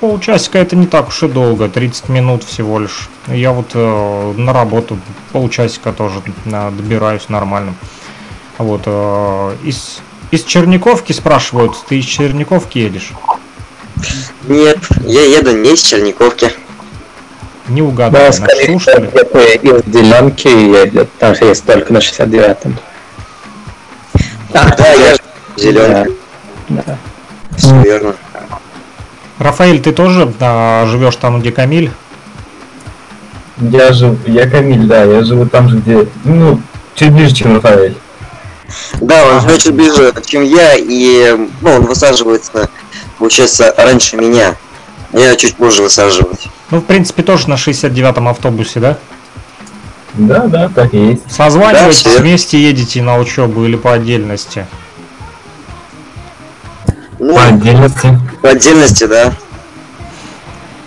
[0.00, 3.08] Полчасика это не так уж и долго, 30 минут всего лишь.
[3.26, 4.98] Я вот э, на работу
[5.32, 7.74] полчасика тоже э, добираюсь нормально.
[8.58, 10.00] Вот, э, из
[10.30, 13.12] из Черниковки спрашивают, ты из Черниковки едешь?
[14.44, 16.52] Нет, я еду не из Черниковки.
[17.68, 19.08] Не угадал, да, начну, что ли?
[19.08, 22.78] из Деленки едет, там же есть только на 69-м.
[24.54, 25.16] А, да, я
[25.56, 26.10] Зеленка.
[26.68, 26.82] Да.
[26.86, 26.98] да.
[27.56, 28.14] Все верно.
[29.38, 31.90] Рафаэль, ты тоже а, живешь там, где Камиль?
[33.58, 36.60] Я живу, я Камиль, да, я живу там же, где, ну,
[36.94, 37.96] чуть ближе, чем Рафаэль.
[39.00, 42.68] Да, он чуть ближе, чем я, и ну, он высаживается,
[43.18, 44.56] получается, раньше меня.
[45.12, 46.48] Я чуть позже высаживаюсь.
[46.70, 48.98] Ну, в принципе, тоже на 69-м автобусе, да?
[50.14, 51.32] Да, да, так и есть.
[51.32, 54.66] Созваниваетесь, да, вместе едете на учебу или по отдельности?
[57.18, 58.20] Ну, по отдельности.
[58.42, 59.32] По отдельности, да.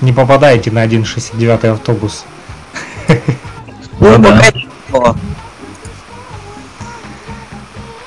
[0.02, 2.26] Не попадаете на 1,69 автобус.
[4.00, 5.16] Ну, ну пока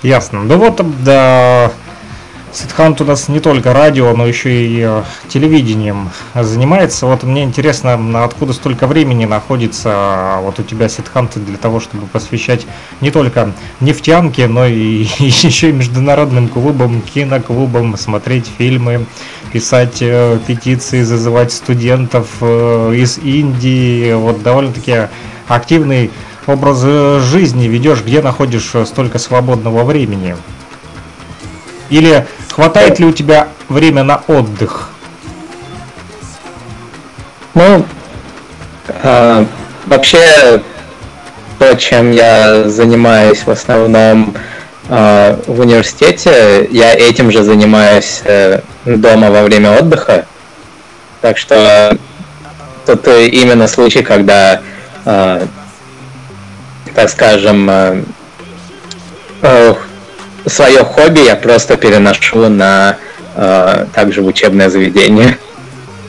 [0.05, 0.43] Ясно.
[0.43, 1.73] Ну вот, да,
[2.53, 7.07] Сидхант у нас не только радио, но еще и э, телевидением занимается.
[7.07, 12.07] Вот мне интересно, откуда столько времени находится э, вот у тебя Сидхант для того, чтобы
[12.07, 12.67] посвящать
[13.01, 19.07] не только нефтянке, но и еще и международным клубам, киноклубам, смотреть фильмы,
[19.55, 24.13] писать э, петиции, зазывать студентов из Индии.
[24.13, 25.09] Вот довольно-таки
[25.49, 26.11] активный
[26.47, 26.81] образ
[27.23, 30.37] жизни ведешь, где находишь столько свободного времени.
[31.91, 34.91] Или хватает ли у тебя время на отдых?
[37.55, 37.85] Ну,
[38.89, 39.47] э,
[39.87, 40.63] вообще,
[41.59, 44.35] то, чем я занимаюсь в основном
[44.89, 50.27] э, в университете, я этим же занимаюсь э, дома во время отдыха.
[51.21, 51.97] Так что
[52.87, 54.61] тут именно случай, когда,
[55.05, 55.47] э,
[56.95, 58.03] так скажем, э,
[60.47, 62.97] свое хобби я просто переношу на
[63.35, 65.39] э, также в учебное заведение.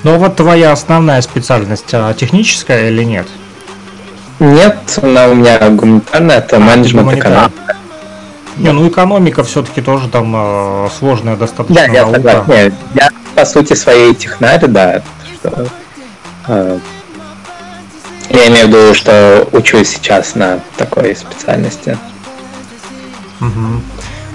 [0.04, 3.28] Ну вот твоя основная специальность а, техническая или нет?
[4.40, 7.76] Нет, она у меня гуманитарная, это а, менеджмент экономика.
[8.58, 12.46] Не, ну экономика все-таки тоже там э, сложная достаточно да, наука.
[12.48, 15.02] Я, нет, я по сути своей технарь, да.
[15.34, 15.68] Что,
[16.48, 16.80] э,
[18.30, 21.98] я имею в виду, что учусь сейчас на такой специальности.
[23.42, 23.82] Угу.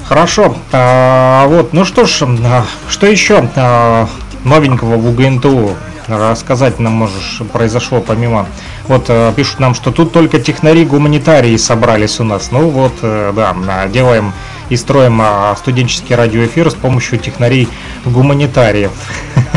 [0.07, 0.57] Хорошо.
[0.73, 4.09] А, вот, ну что ж, а, что еще а,
[4.45, 5.77] новенького в УГНТУ
[6.11, 8.47] рассказать нам можешь произошло помимо
[8.89, 13.33] вот а, пишут нам что тут только технари гуманитарии собрались у нас ну вот э,
[13.35, 14.33] да делаем
[14.69, 17.69] и строим а, студенческий радиоэфир с помощью технарей
[18.05, 18.93] гуманитариев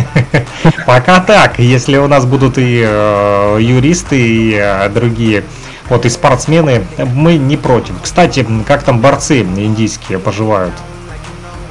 [0.86, 5.44] пока так если у нас будут и э, юристы и э, другие
[5.90, 7.96] вот и спортсмены, мы не против.
[8.02, 10.74] Кстати, как там борцы индийские поживают?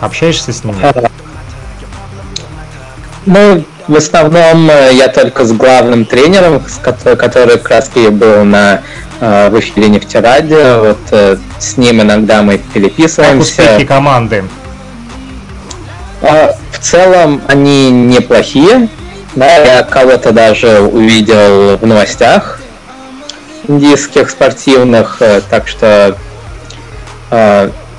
[0.00, 0.76] Общаешься с ними?
[3.26, 8.08] Ну, в основном э, я только с главным тренером, с который, который как раз и
[8.08, 8.82] был на
[9.20, 10.80] э, в эфире нефтерадио.
[10.80, 13.56] Вот э, с ним иногда мы переписываемся.
[13.56, 14.44] Как успехи команды?
[16.22, 18.88] А, в целом они неплохие.
[19.34, 22.60] Да, я кого-то даже увидел в новостях
[23.66, 26.16] индийских спортивных, так что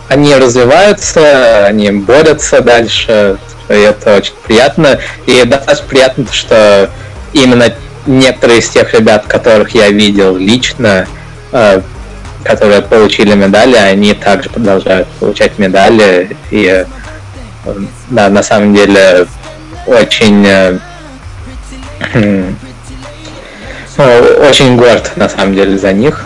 [0.10, 3.38] они развиваются, они борются дальше,
[3.70, 5.00] и это очень приятно.
[5.26, 6.90] И достаточно приятно, что
[7.34, 7.74] именно
[8.06, 11.08] некоторые из тех ребят, которых я видел лично,
[11.52, 11.82] э,
[12.44, 16.36] которые получили медали, они также продолжают получать медали.
[16.52, 16.86] И
[18.10, 19.28] да, на самом деле
[19.88, 20.46] очень
[23.98, 26.26] очень горд, на самом деле, за них.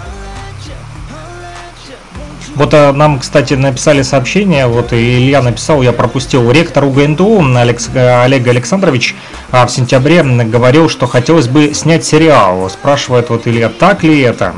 [2.57, 7.87] Вот а, нам, кстати, написали сообщение, вот и Илья написал, я пропустил, ректор УГНТУ Алекс,
[7.93, 9.15] э, Олег Александрович
[9.51, 12.67] а, в сентябре говорил, что хотелось бы снять сериал.
[12.71, 14.55] Спрашивает вот Илья, так ли это?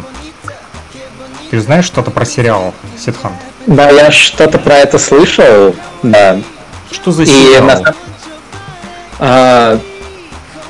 [1.52, 3.34] Ты знаешь что-то про сериал, Ситхан?
[3.68, 6.40] Да, я что-то про это слышал, да.
[6.92, 7.64] Что за сериал?
[7.64, 7.96] И на...
[9.20, 9.80] а,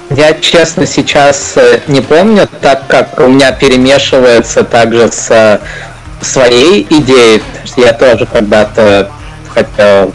[0.09, 5.61] я, честно, сейчас э, не помню, так как у меня перемешивается также с
[6.22, 7.41] своей идеей.
[7.78, 9.11] Я тоже когда-то
[9.53, 10.13] хотел...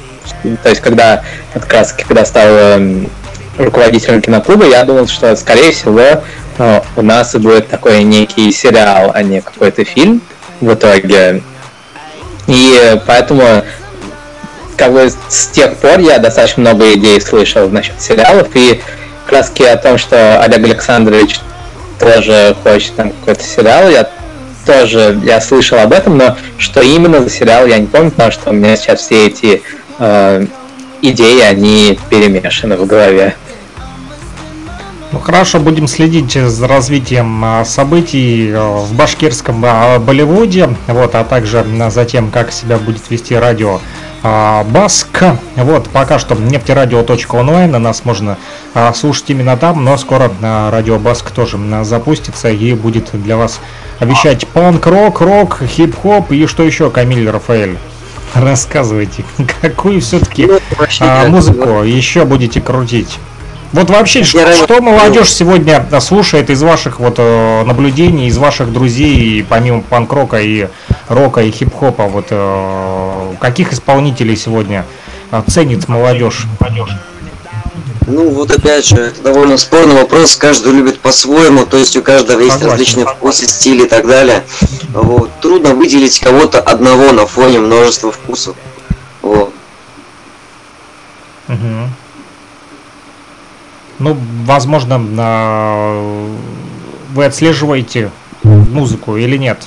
[0.63, 1.23] То есть, когда
[1.55, 3.11] как раз когда стал эм,
[3.59, 6.23] руководителем киноклуба, я думал, что, скорее всего,
[6.59, 10.21] э, у нас будет такой некий сериал, а не какой-то фильм
[10.61, 11.43] в итоге.
[12.47, 13.65] И поэтому
[14.77, 18.81] как бы с тех пор я достаточно много идей слышал насчет сериалов, и
[19.27, 21.41] краски о том, что Олег Александрович
[21.99, 24.09] тоже хочет там какой-то сериал, я
[24.65, 28.51] тоже я слышал об этом, но что именно за сериал, я не помню, потому что
[28.51, 29.63] у меня сейчас все эти
[29.99, 30.47] э,
[31.03, 33.35] идеи, они перемешаны в голове.
[35.13, 41.23] Ну хорошо, будем следить за развитием а, событий э, в башкирском а, Болливуде, вот, а
[41.23, 43.81] также за тем, как себя будет вести радио
[44.25, 45.23] а, Баск.
[45.55, 48.39] Вот, пока что нефтерадио.онлайн, нас можно
[48.95, 53.61] слушать именно там, но скоро радио Баск тоже запустится и будет для вас
[54.01, 57.79] вещать панк-рок, рок, хип-хоп и что еще, Камиль Рафаэль?
[58.35, 59.25] Рассказывайте,
[59.61, 63.19] какую все-таки ну, музыку еще будете крутить?
[63.75, 69.45] Вот вообще, что, что молодежь сегодня слушает из ваших вот э, наблюдений, из ваших друзей,
[69.49, 70.69] помимо панк-рока и
[71.09, 74.87] рока и хип-хопа, вот э, каких исполнителей сегодня
[75.33, 76.47] э, ценит молодежь?
[78.07, 82.39] Ну вот опять же, это довольно спорный вопрос, каждый любит по-своему, то есть у каждого
[82.39, 82.71] есть Согласен.
[82.71, 84.45] различные вкусы, стили и так далее.
[84.93, 85.33] Вот.
[85.41, 88.55] Трудно выделить кого-то одного на фоне множества вкусов.
[89.21, 89.53] Вот.
[94.05, 94.99] Ну, возможно,
[97.15, 98.11] вы отслеживаете
[98.43, 99.67] музыку или нет?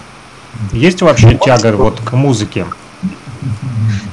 [0.72, 2.68] Есть вообще тяга вот к музыке?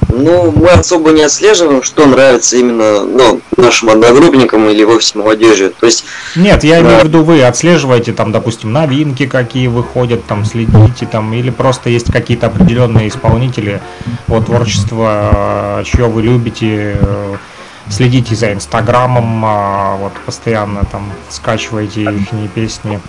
[0.09, 5.71] Ну, мы особо не отслеживаем, что нравится именно ну, нашим одногруппникам или вовсе молодежи.
[5.79, 6.05] То есть,
[6.35, 11.33] Нет, я имею в виду, вы отслеживаете там, допустим, новинки, какие выходят, там следите, там,
[11.33, 13.79] или просто есть какие-то определенные исполнители
[14.25, 17.35] вот творчества, чье вы любите, э,
[17.89, 22.99] следите за инстаграмом, а, вот постоянно там скачиваете их песни.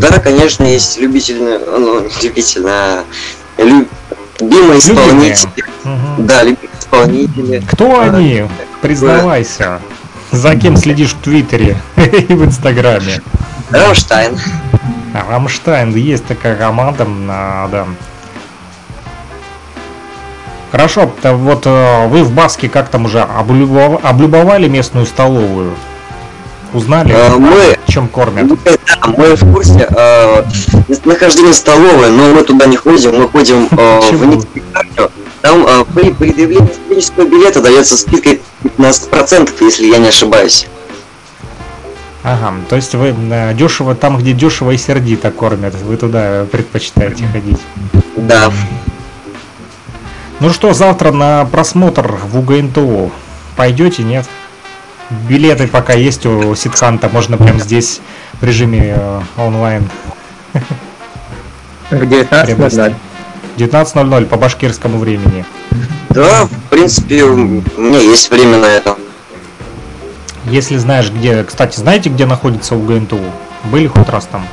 [0.00, 3.02] да, конечно, есть любительные, ну, любительные,
[3.58, 3.86] лю-
[4.40, 5.64] любимые исполнители.
[5.84, 6.26] Мгм.
[6.26, 7.62] Да, любимые исполнители.
[7.70, 8.44] Кто А, они?
[8.80, 9.80] Признавайся.
[10.30, 13.20] За кем следишь в Твиттере и в Инстаграме?
[13.70, 14.38] Рамштайн.
[15.14, 17.86] А, Рамштайн, есть такая команда, а, да.
[20.72, 25.72] Хорошо, то вот э, вы в Баске как там уже облюбов- облюбовали местную столовую?
[26.72, 28.46] Узнали, Э, мы- чем кормят?
[28.48, 28.72] Ну, да,
[29.06, 30.44] мы в курсе э,
[31.04, 34.24] нахождения столовой, но мы туда не ходим, мы ходим э, в?
[34.26, 35.10] Никитарию.
[35.42, 38.30] Там э, при предъявлении студенческого билета дается скидка
[38.64, 40.66] 15%, если я не ошибаюсь.
[42.24, 47.26] Ага, то есть вы э, дешево, там, где дешево и сердито кормят, вы туда предпочитаете
[47.30, 47.58] ходить.
[48.16, 48.50] Да.
[50.42, 53.12] Ну что, завтра на просмотр в УГНТУ
[53.54, 54.26] пойдете, нет?
[55.28, 58.00] Билеты пока есть у Ситханта, можно прямо здесь
[58.40, 59.88] в режиме э, онлайн
[61.90, 62.44] В 19.00.
[62.44, 62.96] приобрести.
[63.56, 65.44] 19.00 по башкирскому времени.
[66.10, 68.96] Да, в принципе, у меня есть время на это.
[70.46, 71.44] Если знаешь, где...
[71.44, 73.20] Кстати, знаете, где находится УГНТУ?
[73.70, 74.44] Были хоть раз там?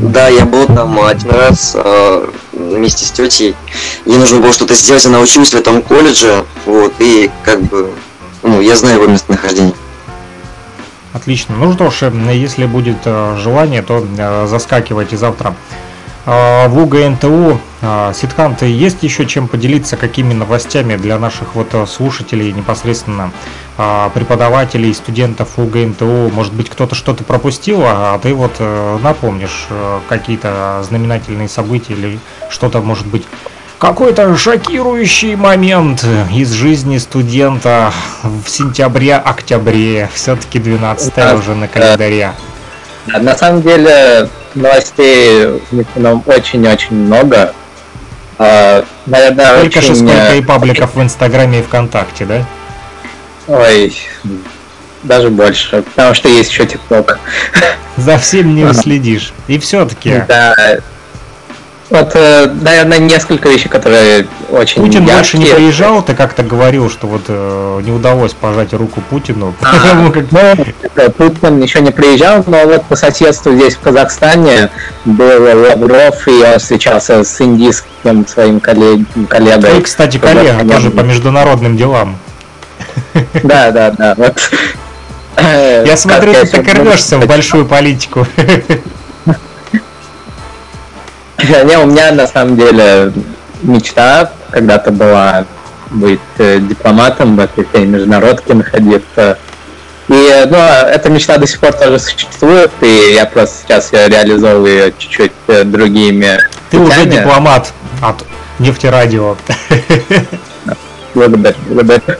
[0.00, 3.54] Да, я был там один раз э, вместе с тетей.
[4.04, 7.90] Ей нужно было что-то сделать, она училась в этом колледже, вот, и как бы,
[8.42, 9.74] ну, я знаю его местонахождение.
[11.12, 11.54] Отлично.
[11.56, 15.54] Ну что ж, э, если будет э, желание, то э, заскакивайте завтра
[16.26, 17.60] в УГНТУ.
[17.82, 23.30] Э, Ситхант, есть еще чем поделиться, какими новостями для наших вот э, слушателей непосредственно
[23.76, 26.30] э, преподавателей, студентов УГНТУ?
[26.32, 32.18] Может быть, кто-то что-то пропустил, а ты вот э, напомнишь э, какие-то знаменательные события или
[32.50, 33.24] что-то, может быть,
[33.78, 40.08] какой-то шокирующий момент из жизни студента в сентябре-октябре.
[40.14, 41.34] Все-таки 12 Да.
[41.34, 42.32] уже на календаре.
[43.06, 47.52] Да, На самом деле новостей в Нефтяном очень-очень много.
[48.38, 52.44] А, Наверное, Только же очень, сколько э, и пабликов в Инстаграме и ВКонтакте, да?
[53.46, 53.94] Ой,
[55.02, 57.18] даже больше, потому что есть еще ТикТок.
[57.96, 59.32] За всем не уследишь.
[59.46, 60.54] И все-таки Да.
[61.94, 65.54] Вот, э, наверное, несколько вещей, которые очень Путин больше не яркие.
[65.68, 69.54] приезжал, ты как-то говорил, что вот э, не удалось пожать руку Путину.
[69.62, 74.70] А, потому как- Путин еще не приезжал, но вот по соседству здесь, в Казахстане,
[75.04, 79.70] был Лавров, и он встречался с индийским своим коллег- коллегой.
[79.70, 82.16] Твой, кстати, коллега тоже по международным делам.
[83.44, 84.14] Да, да, да.
[84.16, 84.50] Вот.
[85.36, 88.26] Я смотрю, ты так рвешься в большую политику.
[91.64, 93.12] Не, у меня на самом деле
[93.62, 95.44] мечта когда-то была
[95.90, 99.38] быть э, дипломатом в этой всей международке находиться.
[100.08, 104.72] И ну, эта мечта до сих пор тоже существует, и я просто сейчас ее реализовываю
[104.72, 106.38] её чуть-чуть э, другими
[106.70, 107.10] Ты уже путями.
[107.16, 107.72] дипломат
[108.02, 108.24] от
[108.58, 109.36] нефтерадио.
[111.14, 112.02] Благодарю, благодарю.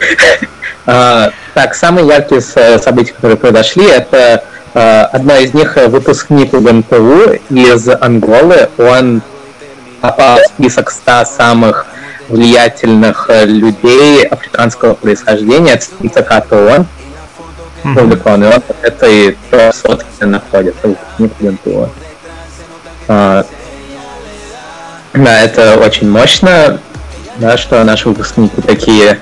[0.86, 4.44] А, Так, самые яркие события, которые произошли, это
[4.74, 8.68] а, одно из них э, выпускник УГНТУ из Анголы.
[8.76, 9.22] Он
[10.00, 11.86] попал в список 100 самых
[12.28, 15.80] влиятельных э, людей африканского происхождения.
[16.02, 16.86] Это от ООН.
[17.84, 19.38] опубликован, и он в этой
[19.72, 21.90] сотке находится, выпускник УГНТУ.
[23.08, 23.44] А,
[25.12, 26.80] Да, это очень мощно,
[27.36, 29.20] да, что наши выпускники такие.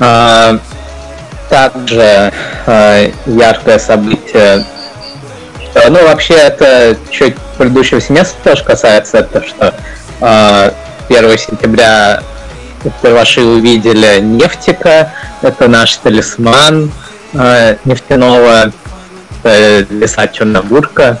[0.00, 0.58] А,
[1.50, 2.32] также
[2.66, 4.64] а, яркое событие,
[5.88, 9.74] ну, вообще, это чуть предыдущего семестра тоже касается, это что
[10.20, 10.72] а,
[11.08, 12.22] 1 сентября
[13.02, 15.12] первоши увидели нефтика,
[15.42, 16.90] это наш талисман
[17.34, 18.72] а, нефтяного
[19.44, 21.20] э, леса Чернобурка.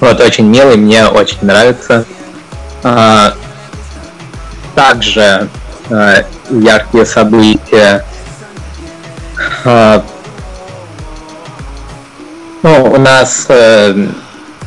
[0.00, 2.04] Вот, очень милый, мне очень нравится.
[2.82, 3.34] А,
[4.74, 5.48] также
[5.90, 8.04] э, яркие события.
[9.64, 10.02] А,
[12.62, 14.06] ну, у нас э,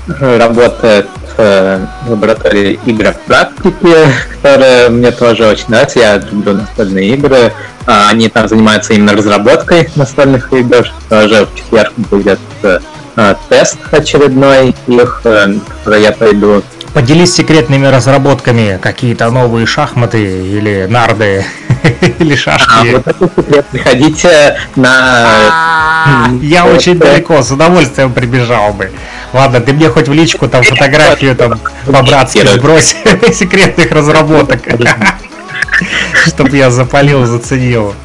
[0.07, 3.95] работает э, лаборатория игр практики,
[4.35, 5.99] которая мне тоже очень нравится.
[5.99, 7.53] Я люблю настольные игры.
[7.85, 10.87] А, они там занимаются именно разработкой настольных игр.
[11.09, 12.79] Тоже в четверг будет э,
[13.15, 16.63] э, тест очередной их, э, который я пойду.
[16.93, 21.43] Поделись секретными разработками, какие-то новые шахматы или нарды,
[22.19, 22.91] или А шашки.
[22.93, 23.65] вот это секрет.
[23.71, 26.29] Приходите на...
[26.41, 28.91] Я очень далеко, с удовольствием прибежал бы.
[29.33, 32.95] Ладно, ты мне хоть в личку там фотографию там по-братски сбрось
[33.33, 34.61] секретных разработок.
[36.27, 37.95] Чтоб я запалил, заценил.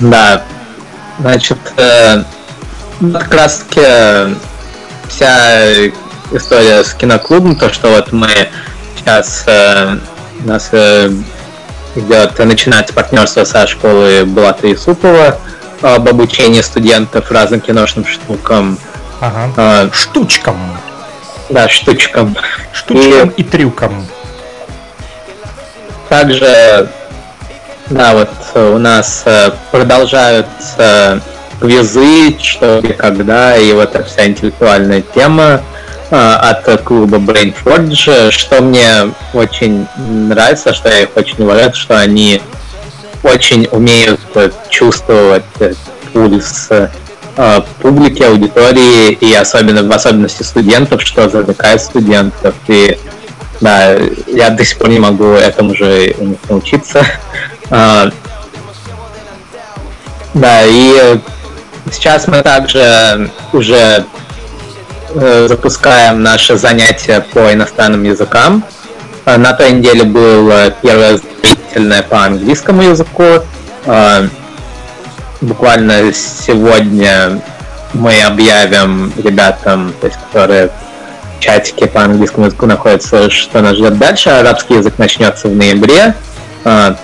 [0.00, 0.42] Да.
[1.18, 2.22] Значит, э,
[3.00, 4.34] ну, как раз таки э,
[5.08, 5.62] вся
[6.32, 8.28] история с киноклубом, то, что вот мы
[8.96, 9.96] сейчас э,
[10.44, 11.10] у нас э,
[11.94, 15.38] идет, начинается партнерство со школы Булата Исупова
[15.80, 18.78] об обучении студентов разным киношным штукам.
[19.20, 19.52] Ага.
[19.56, 20.58] Э, Штучкам.
[21.48, 22.36] да, штучкам.
[22.72, 24.06] Штучкам и трюкам.
[26.08, 26.88] Также,
[27.86, 31.20] да, вот у нас э, продолжаются
[31.60, 35.60] квизы, что и когда, и вот эта вся интеллектуальная тема
[36.10, 42.40] от клуба Brainforge, что мне очень нравится, что я их очень уважаю, что они
[43.22, 45.74] очень умеют э, чувствовать э,
[46.12, 46.88] пульс э,
[47.80, 52.54] публики, аудитории, и особенно в особенности студентов, что завлекает студентов.
[52.68, 52.98] И
[53.60, 53.96] да,
[54.26, 57.04] я до сих пор не могу этому же у них научиться.
[57.70, 58.10] А,
[60.32, 61.20] Да, и
[61.92, 64.06] сейчас мы также уже
[65.14, 68.64] запускаем наши занятия по иностранным языкам.
[69.24, 73.24] А, На той неделе было первое зрительное по английскому языку.
[75.40, 77.40] Буквально сегодня
[77.94, 83.98] мы объявим ребятам, то есть, которые в чатике по английскому языку находятся, что нас ждет
[83.98, 84.30] дальше.
[84.30, 86.14] Арабский язык начнется в ноябре.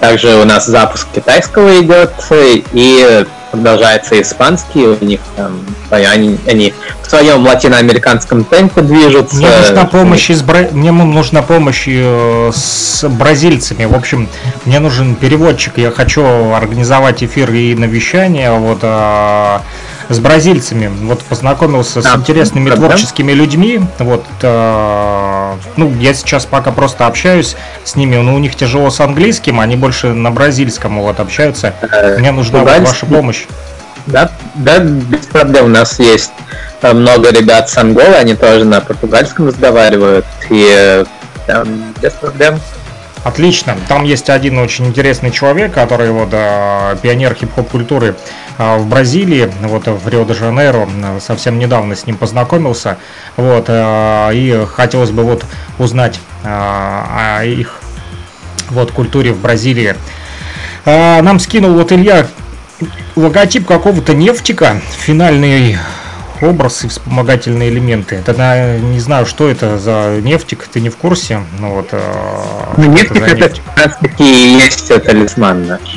[0.01, 2.13] Также у нас запуск китайского идет
[2.73, 3.25] и
[3.55, 4.87] продолжается испанский.
[4.87, 9.37] У них там они, они в своем латиноамериканском темпе движутся.
[9.37, 13.85] Мне нужна помощь из Бра- мне нужна помощь э, с бразильцами.
[13.85, 14.29] В общем,
[14.65, 15.79] мне нужен переводчик.
[15.79, 19.63] Я хочу организовать эфир и навещание вот а,
[20.09, 20.91] с бразильцами.
[21.07, 22.91] Вот познакомился с А, интересными проблем?
[22.91, 23.81] творческими людьми.
[23.99, 29.01] Вот а, ну я сейчас пока просто общаюсь с ними, но у них тяжело с
[29.01, 31.75] английским, они больше на бразильском вот общаются.
[31.81, 33.45] Э, Мне нужна вот ваша помощь.
[34.07, 35.67] Да, да, без проблем.
[35.67, 36.33] У нас есть
[36.83, 40.27] э, много ребят с Анголы, они тоже на португальском разговаривают.
[40.51, 41.05] И э,
[41.47, 42.61] там без проблем.
[43.25, 43.75] Отлично.
[43.89, 48.15] Там есть один очень интересный человек, который вот э, пионер хип-хоп культуры э,
[48.59, 50.89] в Бразилии, вот в Рио-де-Жанейро.
[51.21, 52.99] Совсем недавно с ним познакомился.
[53.37, 55.45] Вот э, и хотелось бы вот
[55.79, 57.81] узнать э, о их
[58.71, 59.95] вот культуре в Бразилии.
[60.85, 62.27] Э, Нам скинул вот Илья
[63.17, 65.79] логотип какого-то нефтика, финальный
[66.41, 68.17] образ и вспомогательные элементы.
[68.17, 71.41] Это на- не знаю, что это за нефтик, ты не в курсе?
[71.59, 71.89] Ну вот.
[72.77, 73.63] Ну, нефтик это нефтик?
[73.75, 75.94] как раз таки и есть э, талисман наш.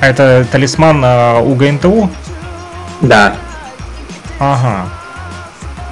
[0.00, 2.10] А Это талисман э, у ГНТУ?
[3.02, 3.34] Да.
[4.38, 4.88] Ага.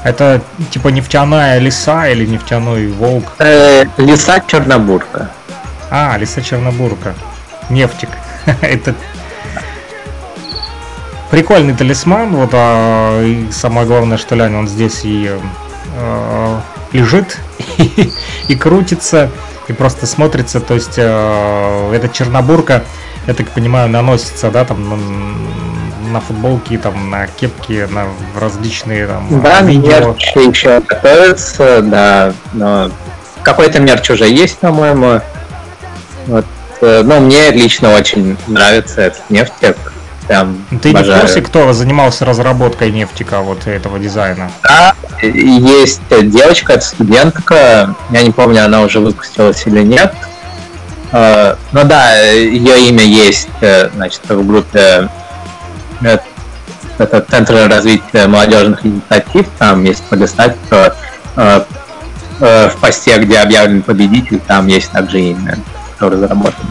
[0.04, 0.40] Это
[0.70, 3.32] типа нефтяная лиса или нефтяной волк?
[3.38, 5.30] Э, лиса Чернобурка.
[5.90, 7.14] А, лиса Чернобурка.
[7.68, 8.08] Нефтик.
[8.62, 8.94] Это
[11.30, 12.34] прикольный талисман.
[12.34, 15.30] Вот а, и самое главное, что Лянь, он здесь и
[15.96, 16.60] э,
[16.92, 17.38] лежит
[17.76, 18.10] и,
[18.48, 19.30] и крутится
[19.68, 20.60] и просто смотрится.
[20.60, 22.84] То есть э, эта Чернобурка,
[23.26, 28.06] я так понимаю, наносится, да, там на, на футболки, там на кепки, на
[28.38, 30.14] различные там Да, видео.
[30.14, 32.90] мерч еще готовится, да, но
[33.42, 35.20] какой-то мерч уже есть, по-моему.
[36.26, 36.46] Вот,
[36.80, 39.76] э, ну, мне лично очень нравится этот нефтик.
[40.28, 41.20] Прям Ты не в обожаю.
[41.22, 44.50] курсе, кто занимался разработкой нефтика вот этого дизайна?
[44.62, 50.14] Да, есть девочка, это студентка, я не помню, она уже выпустилась или нет.
[51.12, 55.08] Э, Ну да, ее имя есть, э, значит, в группе
[56.02, 56.18] э,
[56.98, 60.94] это Центр развития молодежных инициатив, там есть полистать, то
[62.40, 65.58] в посте, где объявлен победитель, там есть также имя,
[65.96, 66.66] кто разработан.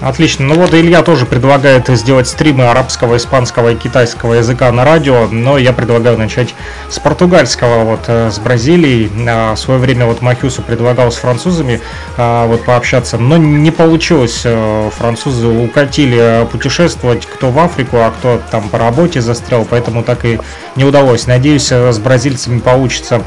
[0.00, 0.46] Отлично.
[0.46, 5.58] Ну вот Илья тоже предлагает сделать стримы арабского, испанского и китайского языка на радио, но
[5.58, 6.54] я предлагаю начать
[6.88, 9.10] с португальского, вот э, с Бразилией.
[9.28, 11.80] А, В свое время вот Махюсу предлагал с французами
[12.16, 14.42] а, вот пообщаться, но не получилось.
[14.44, 20.04] Э, Французы укатили э, путешествовать, кто в Африку, а кто там по работе застрял, поэтому
[20.04, 20.38] так и
[20.76, 21.26] не удалось.
[21.26, 23.22] Надеюсь, с бразильцами получится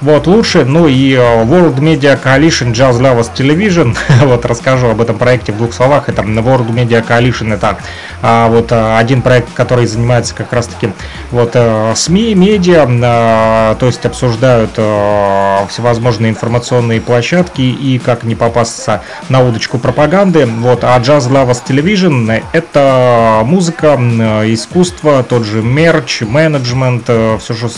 [0.00, 3.94] Вот, лучше, ну и World Media Coalition Jazz Lovers Television,
[4.24, 7.76] вот расскажу об этом проекте в двух словах, это World Media Coalition, это
[8.22, 10.92] а, вот один проект, который занимается как раз-таки
[11.30, 11.54] вот
[11.96, 19.40] СМИ, медиа, а, то есть обсуждают а, всевозможные информационные площадки и как не попасться на
[19.40, 23.98] удочку пропаганды, вот, а Jazz Lovers Television это музыка,
[24.46, 27.68] искусство, тот же мерч, менеджмент, все, что,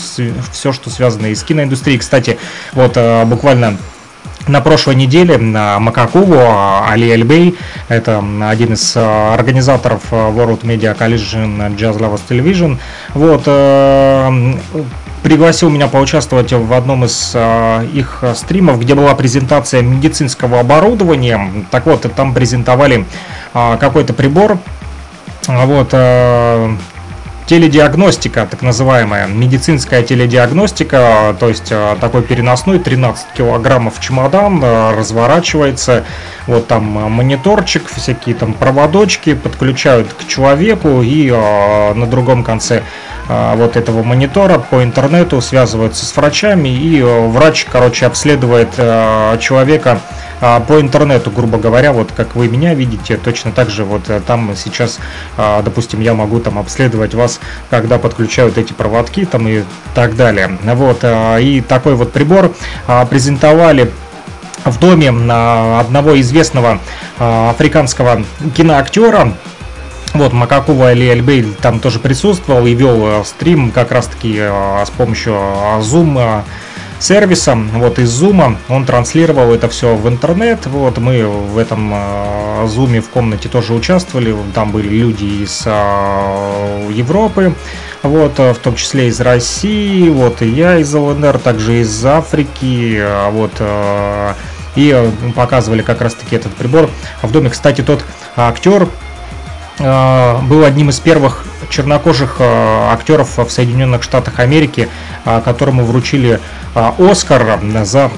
[0.53, 2.37] все, что связано и с киноиндустрией, кстати,
[2.73, 2.95] вот
[3.25, 3.75] буквально
[4.47, 6.37] на прошлой неделе на Макакову
[6.87, 7.57] Али Эльбей,
[7.87, 12.77] это один из организаторов World Media Collision Jazz Lovers Television,
[13.15, 13.45] вот,
[15.23, 17.35] пригласил меня поучаствовать в одном из
[17.95, 21.65] их стримов, где была презентация медицинского оборудования.
[21.71, 23.05] Так вот, там презентовали
[23.53, 24.59] какой-то прибор,
[25.47, 25.89] вот,
[27.45, 36.05] теледиагностика, так называемая, медицинская теледиагностика, то есть э, такой переносной 13 килограммов чемодан э, разворачивается,
[36.47, 42.83] вот там э, мониторчик, всякие там проводочки подключают к человеку и на другом конце
[43.27, 48.75] вот этого монитора по интернету связываются с врачами и врач, короче, обследует
[49.39, 49.99] человека
[50.45, 54.19] а, по интернету, грубо говоря, вот как вы меня видите, точно так же вот э,
[54.19, 54.99] там сейчас,
[55.37, 57.39] а, допустим, я могу там обследовать вас,
[57.69, 59.63] когда подключают эти проводки там и
[59.95, 60.57] так далее.
[60.61, 62.53] Вот, а, и такой вот прибор
[63.09, 63.89] презентовали
[64.65, 66.79] в доме одного известного
[67.19, 68.23] африканского
[68.55, 69.33] киноактера,
[70.13, 74.89] вот, Макакова Али Альбейль там тоже присутствовал и вел э, стрим как раз таки с
[74.91, 75.33] помощью
[75.79, 76.43] Zoom
[77.03, 82.65] сервисом, вот из Zoom, он транслировал это все в интернет, вот мы в этом э,
[82.65, 87.53] Zoom в комнате тоже участвовали, там были люди из э, Европы,
[88.03, 93.51] вот, в том числе из России, вот и я из ЛНР, также из Африки, вот,
[93.59, 94.33] э,
[94.75, 96.89] и показывали как раз таки этот прибор.
[97.21, 97.49] В доме.
[97.49, 98.03] Кстати, тот
[98.35, 98.87] актер
[99.79, 104.87] был одним из первых чернокожих актеров в Соединенных Штатах Америки,
[105.45, 106.39] которому вручили
[106.73, 108.11] Оскар за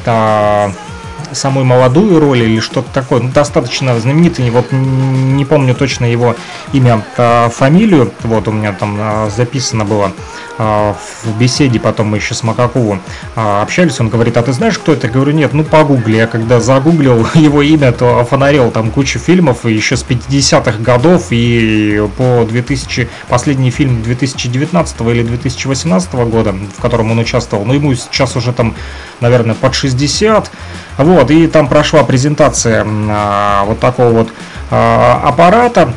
[1.36, 3.22] самую молодую роль или что-то такое.
[3.22, 6.36] Ну, достаточно знаменитый, вот не помню точно его
[6.74, 8.12] имя, а, фамилию.
[8.24, 10.12] Вот у меня там записано было
[10.58, 13.02] в беседе, потом мы еще с Макаковым
[13.36, 15.08] общались, он говорит, а ты знаешь, кто это?
[15.08, 16.16] Я говорю, нет, ну погугли.
[16.16, 22.08] Я когда загуглил его имя, то фонарил там кучу фильмов, еще с 50-х годов, и
[22.18, 28.36] по 2000, последний фильм 2019 или 2018 года, в котором он участвовал, ну ему сейчас
[28.36, 28.76] уже там,
[29.20, 30.52] наверное, под 60,
[30.98, 34.30] вот, и там прошла презентация а, вот такого вот
[34.72, 35.94] а, аппарата,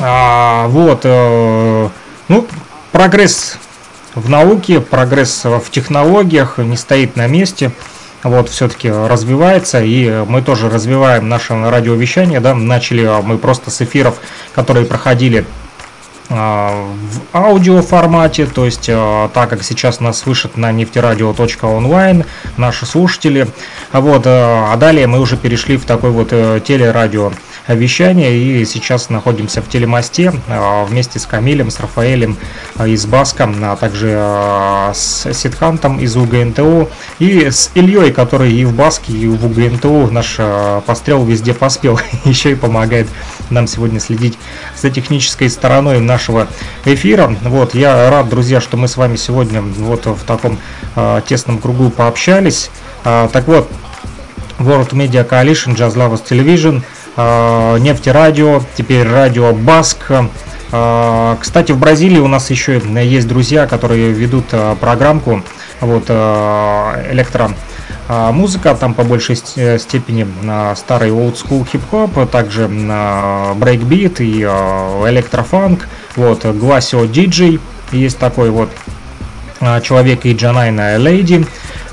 [0.00, 1.90] а, вот, а,
[2.28, 2.46] ну,
[2.92, 3.58] прогресс
[4.14, 7.70] в науке, прогресс в технологиях не стоит на месте.
[8.24, 14.16] Вот, все-таки развивается, и мы тоже развиваем наше радиовещание, да, начали мы просто с эфиров,
[14.56, 15.46] которые проходили
[16.30, 16.86] а,
[17.32, 22.24] в аудиоформате, то есть так как сейчас нас слышат на нефтерадио.онлайн
[22.56, 23.46] наши слушатели,
[23.92, 27.32] вот, а далее мы уже перешли в такой вот э, телерадио
[27.74, 32.36] вещания и сейчас находимся в телемосте а, вместе с Камилем, с Рафаэлем
[32.76, 34.08] а, из Баска, а также
[34.94, 36.88] с Ситхантом из УГНТУ
[37.18, 40.38] и с Ильей, который и в Баске, и в УГНТУ наш
[40.86, 43.08] пострел везде поспел, еще и помогает
[43.50, 44.38] нам сегодня следить
[44.76, 46.48] за технической стороной нашего
[46.84, 47.34] эфира.
[47.42, 50.58] Вот, я рад, друзья, что мы с вами сегодня вот в таком
[51.26, 52.70] тесном кругу пообщались.
[53.04, 53.70] так вот,
[54.58, 56.82] World Media Coalition, Jazz Lovers Television–
[57.20, 60.12] Э, нефтерадио, теперь радио Баск.
[60.70, 65.42] Э, кстати, в Бразилии у нас еще есть друзья, которые ведут э, программку
[65.80, 67.50] вот, электро
[68.08, 70.26] музыка, там по большей степени
[70.74, 77.60] старый old school хип-хоп, также брейкбит и электрофанк, вот, Гласио диджей,
[77.92, 78.70] есть такой вот
[79.82, 81.46] человек и Джанайна Лейди,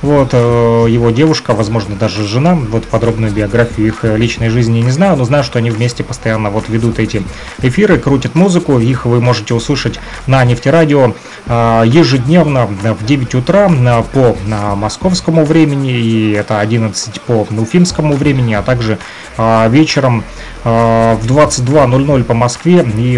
[0.05, 4.91] вот, э, его девушка, возможно, даже жена, вот подробную биографию их э, личной жизни не
[4.91, 7.23] знаю, но знаю, что они вместе постоянно вот ведут эти
[7.63, 11.15] эфиры, крутят музыку, их вы можете услышать на нефтерадио
[11.47, 13.67] э, ежедневно в 9 утра
[14.13, 14.37] по
[14.75, 18.99] московскому времени, и это 11 по уфимскому времени, а также
[19.37, 20.23] вечером
[20.65, 23.13] в 22.00 по Москве, и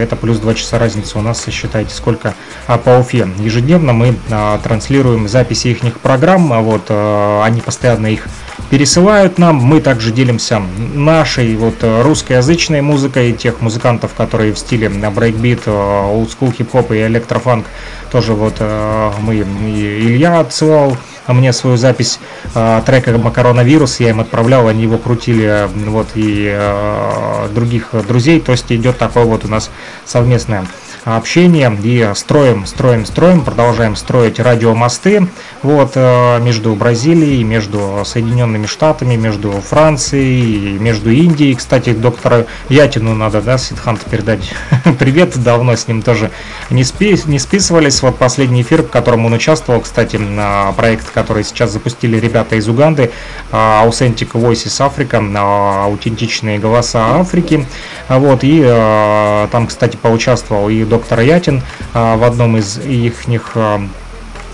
[0.00, 2.34] это плюс 2 часа разницы у нас, считайте, сколько
[2.66, 3.28] по Уфе.
[3.38, 4.16] Ежедневно мы
[4.62, 8.26] транслируем записи их программ, вот они постоянно их
[8.72, 9.56] пересылают нам.
[9.56, 10.62] Мы также делимся
[10.94, 17.66] нашей вот э, русскоязычной музыкой, тех музыкантов, которые в стиле брейкбит, олдскул, хип-хоп и электрофанк.
[18.10, 20.96] Тоже вот э, мы, Илья отсылал
[21.28, 22.18] мне свою запись
[22.54, 28.40] э, трека «Макаронавирус», я им отправлял, они его крутили, э, вот, и э, других друзей,
[28.40, 29.70] то есть идет такое вот у нас
[30.06, 30.66] совместное
[31.04, 35.26] общение и строим, строим, строим, продолжаем строить радиомосты
[35.62, 41.54] вот, э, между Бразилией, между Соединенными Штатами, между Францией, между Индией.
[41.54, 44.52] Кстати, доктору Ятину надо, да, Сидхант передать
[44.98, 46.30] привет, давно с ним тоже
[46.70, 48.00] не, спи, не списывались.
[48.02, 52.68] Вот последний эфир, в котором он участвовал, кстати, на проект, который сейчас запустили ребята из
[52.68, 53.10] Уганды,
[53.50, 57.66] э, Authentic Voices Africa, э, аутентичные голоса Африки.
[58.08, 58.62] Вот, и
[59.50, 61.62] там, кстати, поучаствовал и доктор Ятин
[61.94, 63.80] а, в одном из их а,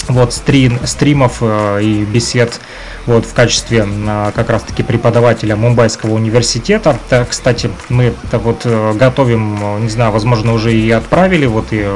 [0.07, 2.61] вот стрим, стримов а, и бесед
[3.07, 3.89] вот в качестве
[4.35, 6.97] как раз таки преподавателя Мумбайского университета.
[7.29, 11.87] Кстати, мы вот э, готовим, не знаю, возможно уже и отправили вот и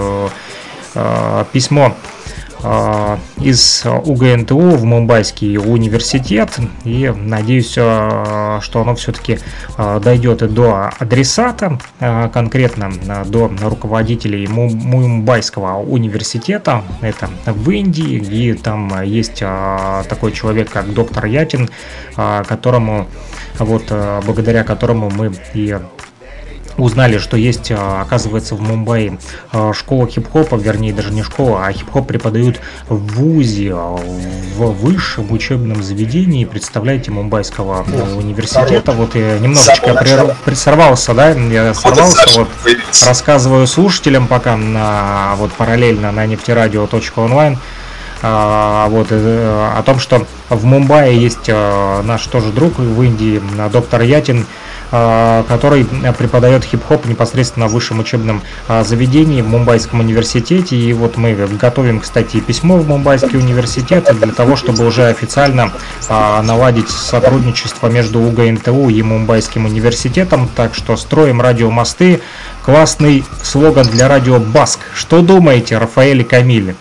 [0.95, 2.22] э, письмо Э,
[3.41, 6.51] из УГНТУ в Мумбайский университет.
[6.85, 9.39] И надеюсь, э, что оно все-таки
[9.77, 11.79] дойдет и до адресата,
[12.33, 12.93] конкретно
[13.27, 16.83] до руководителей Мумбайского университета.
[17.01, 19.41] Это в Индии, и там есть
[20.09, 21.69] такой человек, как доктор Ятин,
[22.15, 23.09] которому
[23.59, 23.85] вот
[24.25, 25.79] благодаря которому мы и
[26.77, 29.19] узнали, что есть, а, оказывается, в Мумбаи
[29.53, 33.97] а, школа хип-хопа, вернее, даже не школа, а хип-хоп преподают в ВУЗе, а,
[34.57, 37.85] в высшем учебном заведении, представляете, Мумбайского
[38.17, 38.93] университета.
[38.93, 40.37] Вот я немножечко прерв...
[40.59, 42.49] сорвался, да, я сорвался, вот,
[43.05, 47.59] рассказываю слушателям пока на, вот, параллельно на нефтерадио.онлайн,
[48.23, 53.43] вот, э, о том, что в Мумбаи есть наш тоже друг в Индии,
[53.73, 54.47] доктор Ятин, а,
[54.93, 55.87] который
[56.19, 60.77] преподает хип-хоп непосредственно в высшем учебном а, заведении в Мумбайском университете.
[60.77, 65.73] И вот мы готовим, кстати, письмо в Мумбайский университет для того, чтобы уже официально
[66.11, 70.47] а, наладить сотрудничество между УГНТУ и Мумбайским университетом.
[70.55, 72.21] Так что строим радиомосты.
[72.63, 74.81] Классный слоган для радио Баск.
[74.95, 76.77] Что думаете, Рафаэль и Камиль?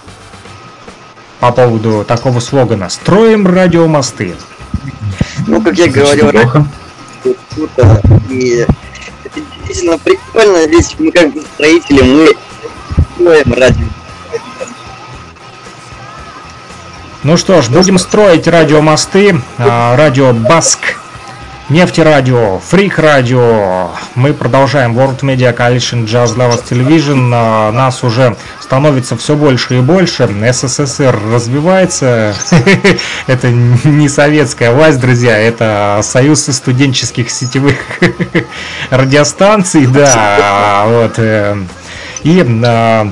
[1.40, 4.36] По поводу такого слогана «Строим радиомосты».
[5.48, 6.32] Ну, как я говорил,
[7.54, 8.02] круто.
[8.30, 8.66] И
[9.24, 12.28] это действительно прикольно, ведь мы как бы строители, мы
[13.16, 13.86] строим радио.
[17.24, 20.80] Ну что ж, будем строить радиомосты, а, радио Баск,
[21.70, 23.92] нефтерадио, фрик радио.
[24.16, 27.32] Мы продолжаем World Media Coalition Jazz Lovers Television.
[27.34, 30.30] А, нас уже становится все больше и больше.
[30.52, 32.34] СССР развивается.
[33.28, 37.76] это не советская власть, друзья, это союз студенческих сетевых
[38.90, 40.86] радиостанций, да.
[40.88, 41.14] Вот.
[41.18, 41.58] Э.
[42.24, 43.12] И, а,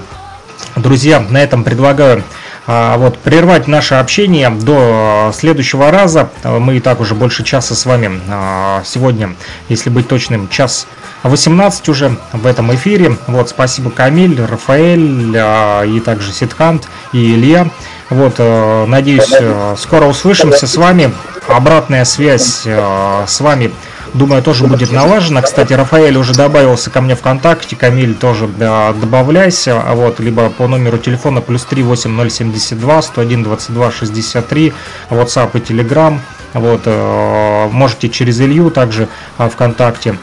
[0.76, 2.24] друзья, на этом предлагаю
[2.70, 6.30] вот, прервать наше общение до следующего раза.
[6.44, 9.36] Мы и так уже больше часа с вами а, сегодня,
[9.70, 10.86] если быть точным, час
[11.24, 13.18] 18 уже в этом эфире.
[13.26, 17.70] Вот, спасибо Камиль, Рафаэль а, и также Ситхант и Илья.
[18.10, 21.14] Вот, э, надеюсь, э, скоро услышимся с вами.
[21.48, 23.72] Обратная связь э, с вами
[24.14, 25.42] думаю, тоже будет налажено.
[25.42, 30.68] Кстати, Рафаэль уже добавился ко мне ВКонтакте, Камиль тоже да, добавляйся, а вот, либо по
[30.68, 34.74] номеру телефона плюс 38072 101 22 63,
[35.10, 36.20] WhatsApp и Telegram,
[36.54, 39.08] вот, э, можете через Илью также
[39.38, 40.18] э, ВКонтакте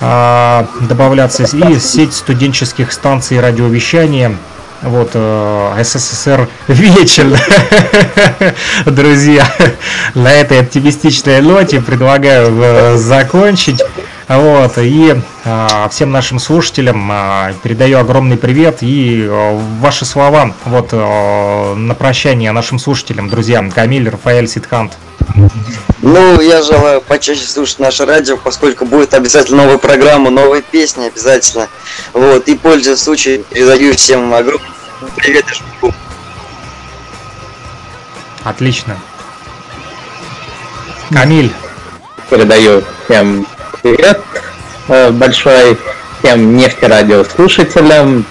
[0.00, 1.44] э, добавляться.
[1.44, 4.36] И сеть студенческих станций радиовещания
[4.82, 7.36] вот, э, СССР вечен.
[8.86, 9.46] Друзья,
[10.14, 13.82] на этой оптимистичной ноте предлагаю э, закончить.
[14.26, 15.14] Вот, и
[15.44, 17.12] э, всем нашим слушателям
[17.62, 19.28] передаю огромный привет и
[19.80, 24.92] ваши слова вот на прощание нашим слушателям, друзьям, Камиль, Рафаэль, Ситхант.
[26.02, 31.68] Ну, я желаю почаще слушать наше радио, поскольку будет обязательно новая программа, новые песни обязательно.
[32.12, 34.68] Вот, и пользуясь случаем, передаю всем огромный
[35.16, 35.90] привет и
[38.44, 38.98] Отлично.
[41.10, 41.52] Камиль.
[42.28, 43.46] Передаю всем
[43.82, 44.20] привет
[44.88, 45.78] э, большой
[46.18, 48.26] всем нефтерадио слушателям.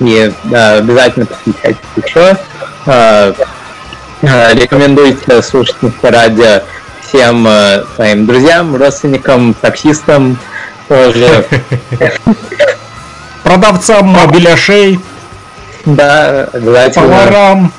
[0.00, 2.36] И да, обязательно посещайте еще.
[4.22, 6.62] Э, э, рекомендуйте слушать нефтерадио
[7.02, 7.46] всем
[7.96, 10.38] своим друзьям, родственникам, таксистам
[10.88, 11.44] тоже.
[13.42, 15.00] Продавцам беляшей.
[15.84, 17.06] Да, обязательно.
[17.08, 17.72] Поварам,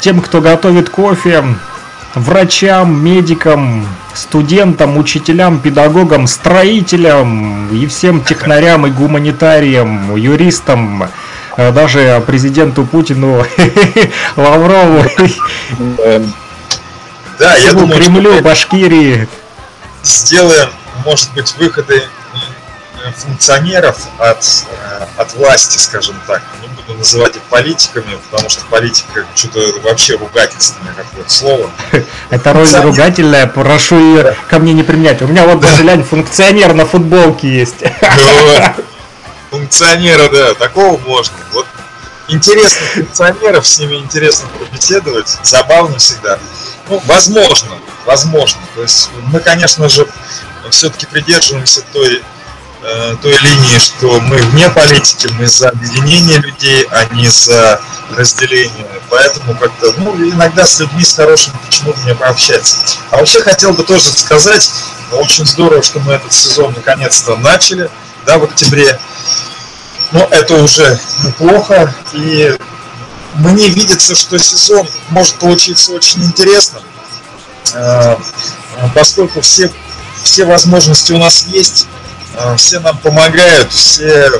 [0.00, 1.44] тем, кто готовит кофе,
[2.14, 11.08] врачам, медикам, студентам, учителям, педагогам, строителям и всем технарям и гуманитариям, юристам, э,
[11.58, 13.44] даже президенту Путину,
[14.36, 15.04] Лаврову,
[17.38, 19.28] Да, я думаю, Кремлю, Башкирии.
[20.04, 20.70] сделаем,
[21.04, 22.02] может быть, выходы
[23.04, 26.42] э, функционеров от, э, от власти, скажем так.
[26.62, 31.70] Не буду называть их политиками, потому что политика что-то вообще ругательственное какое-то слово.
[32.30, 35.22] Это роль ругательная, прошу ее ко мне не применять.
[35.22, 37.82] У меня вот даже, функционер на футболке есть.
[39.50, 41.36] Функционера, да, такого можно.
[41.52, 41.66] Вот
[42.28, 46.38] интересных функционеров, с ними интересно побеседовать, забавно всегда.
[46.88, 48.60] Ну, возможно, возможно.
[48.74, 50.06] То есть мы, конечно же,
[50.70, 52.22] все-таки придерживаемся той,
[52.82, 57.80] э, той линии, что мы вне политики, мы за объединение людей, а не за
[58.16, 58.86] разделение.
[59.10, 62.76] Поэтому как-то, ну, иногда с людьми с хорошими почему бы не пообщаться.
[63.10, 64.70] А вообще хотел бы тоже сказать,
[65.12, 67.90] очень здорово, что мы этот сезон наконец-то начали,
[68.28, 69.00] да, в октябре.
[70.12, 72.54] Но это уже неплохо, и
[73.36, 76.82] мне видится, что сезон может получиться очень интересным,
[77.74, 78.16] э,
[78.94, 79.72] поскольку все,
[80.22, 81.86] все возможности у нас есть,
[82.34, 84.30] э, все нам помогают, все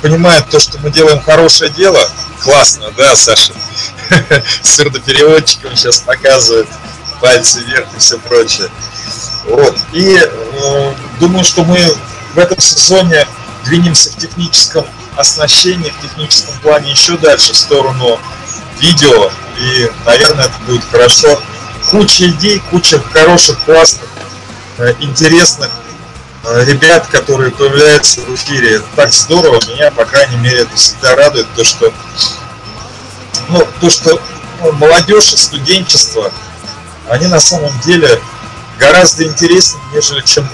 [0.00, 1.98] понимают то, что мы делаем хорошее дело.
[2.42, 3.54] Классно, да, Саша?
[4.62, 6.68] Сурдопереводчиком сейчас показывает
[7.20, 8.68] пальцы вверх и все прочее.
[9.46, 9.76] Вот.
[9.92, 11.78] И э, думаю, что мы
[12.36, 13.26] в этом сезоне
[13.64, 14.84] двинемся в техническом
[15.16, 18.20] оснащении, в техническом плане еще дальше в сторону
[18.78, 19.30] видео.
[19.58, 21.40] И, наверное, это будет хорошо.
[21.90, 24.08] Куча идей, куча хороших, классных,
[24.76, 25.70] э, интересных
[26.44, 28.76] э, ребят, которые появляются в эфире.
[28.76, 29.58] Это так здорово.
[29.68, 31.90] Меня, по крайней мере, это всегда радует, то, что,
[33.48, 34.20] ну, то, что
[34.60, 36.30] ну, молодежь и студенчество,
[37.08, 38.20] они на самом деле
[38.78, 40.46] гораздо интереснее, нежели чем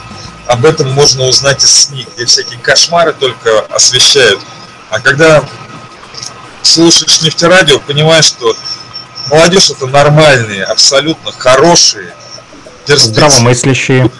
[0.52, 4.38] об этом можно узнать из СМИ, где всякие кошмары только освещают.
[4.90, 5.42] А когда
[6.62, 8.54] слушаешь нефтерадио, понимаешь, что
[9.30, 12.14] молодежь это нормальные, абсолютно хорошие,
[12.86, 14.10] Здравомыслящие.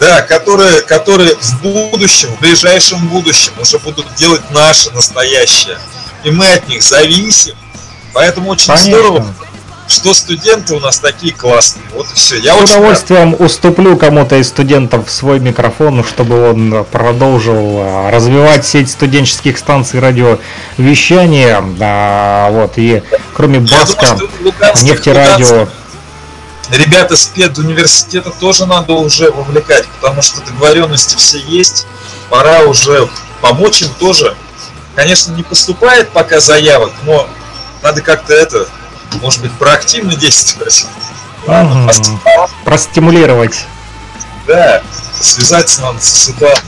[0.00, 5.78] да, которые, которые в будущем, в ближайшем будущем уже будут делать наше настоящее.
[6.24, 7.54] И мы от них зависим.
[8.12, 8.90] Поэтому очень Конечно.
[8.90, 9.34] здорово,
[9.90, 11.84] что студенты у нас такие классные.
[11.92, 12.38] Вот и все.
[12.38, 12.70] Я С очень рад.
[12.78, 20.00] удовольствием уступлю кому-то из студентов свой микрофон, чтобы он продолжил а, развивать сеть студенческих станций
[20.78, 21.62] радиовещания.
[21.80, 23.02] А, вот, и
[23.34, 25.74] кроме думаю, Баска, что луганских- нефтерадио, луганских
[26.70, 31.84] Ребят из педуниверситета тоже надо уже вовлекать, потому что договоренности все есть.
[32.28, 33.08] Пора уже
[33.40, 34.36] помочь им тоже.
[34.94, 37.28] Конечно, не поступает пока заявок, но
[37.82, 38.68] надо как-то это,
[39.20, 40.86] может быть, проактивно действовать.
[41.46, 42.50] Ладно, поступал.
[42.64, 43.66] простимулировать.
[44.46, 44.82] Да,
[45.20, 46.66] связаться надо с ситуацией.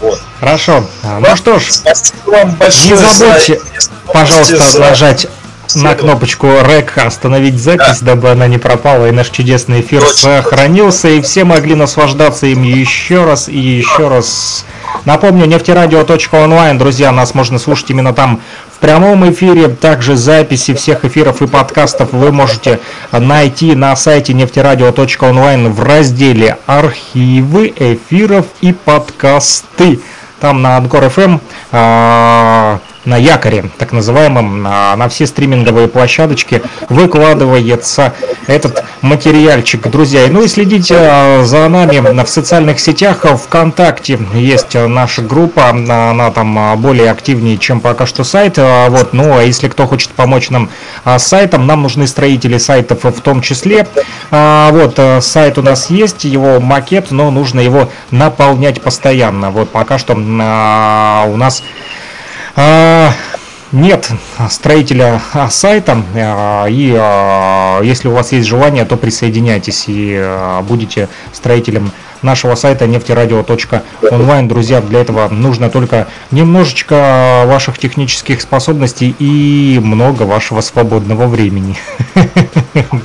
[0.00, 0.20] Вот.
[0.40, 0.86] Хорошо.
[1.02, 2.90] А, Ну что ж, Спасибо вам большое.
[2.90, 5.26] Не за забудьте, интересные пожалуйста, за нажать
[5.74, 11.08] на кнопочку REC, остановить запись, дабы она не пропала, и наш чудесный эфир Точно, сохранился,
[11.08, 14.64] и все могли наслаждаться им еще раз и еще раз.
[15.04, 18.40] Напомню, нефтерадио.онлайн, друзья, нас можно слушать именно там
[18.72, 19.68] в прямом эфире.
[19.68, 22.80] Также записи всех эфиров и подкастов вы можете
[23.12, 30.00] найти на сайте нефтерадио.онлайн в разделе «Архивы эфиров и подкасты».
[30.40, 31.40] Там на Анкор FM,
[31.72, 38.12] а, на якоре, так называемом, на, на все стриминговые площадочки выкладывается
[38.46, 40.26] этот материальчик, друзья.
[40.28, 46.10] Ну и следите а, за нами в социальных сетях, ВКонтакте есть а, наша группа, а,
[46.10, 48.58] она там а, более активнее, чем пока что сайт.
[48.58, 50.68] А, Вот, ну а если кто хочет помочь нам
[51.04, 53.86] а, с сайтом, нам нужны строители сайтов в том числе.
[54.30, 59.50] А, Вот, а, сайт у нас есть, его макет, но нужно его наполнять постоянно.
[59.50, 62.05] Вот пока что а, у нас а,
[63.72, 64.10] нет
[64.50, 70.62] строителя а, сайта, а, и а, если у вас есть желание, то присоединяйтесь и а,
[70.62, 71.90] будете строителем
[72.22, 74.48] нашего сайта нефтерадио.онлайн.
[74.48, 81.76] Друзья, для этого нужно только немножечко ваших технических способностей и много вашего свободного времени.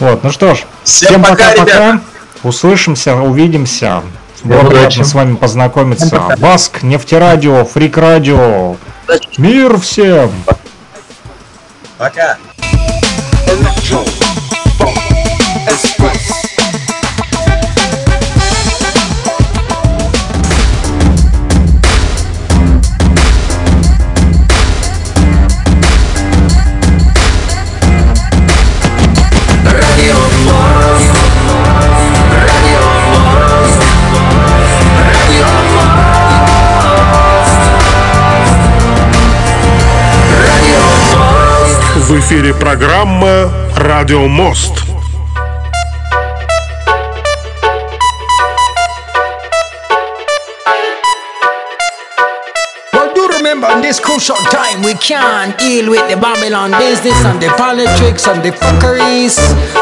[0.00, 2.00] Вот, ну что ж, Всем всем пока, пока-пока.
[2.42, 4.02] Услышимся, увидимся.
[4.44, 6.36] Было приятно с вами познакомиться.
[6.38, 8.76] Баск, Нефтерадио, Фрик Радио.
[9.38, 10.30] Мир всем!
[11.96, 12.36] Пока.
[42.13, 44.89] В эфире программа «Радио Мост».
[53.49, 58.27] remember in this crucial time we can't deal with the Babylon business and the politics
[58.27, 59.37] and the fuckeries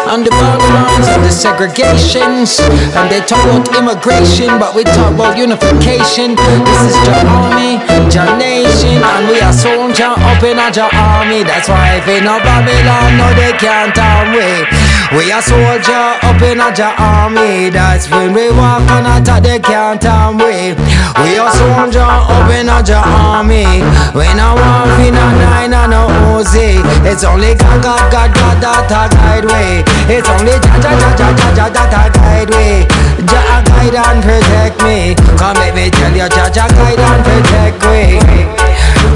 [0.08, 2.60] and the Babylons and the segregations
[2.96, 6.36] and they talk about immigration but we talk about unification.
[6.36, 7.78] This is your army,
[8.15, 11.43] your nation and we are soldier up in our army.
[11.45, 14.92] That's why if in no Babylon no they can't harm we.
[15.11, 17.69] We are soldier up in our army.
[17.69, 20.73] That's when we walk on a they can't harm we.
[21.21, 23.67] We are soldier up in our army.
[24.15, 28.63] When I walk in a nine and a Uzi, it's only God, God, God, God
[28.63, 29.83] that a guide way.
[30.09, 32.87] It's only Jah, Jah, Jah, Jah, Jah, Jah that a guide way.
[33.27, 35.15] Jah guide and protect me.
[35.37, 38.23] Come let me tell you, Jah, Jah guide and protect me.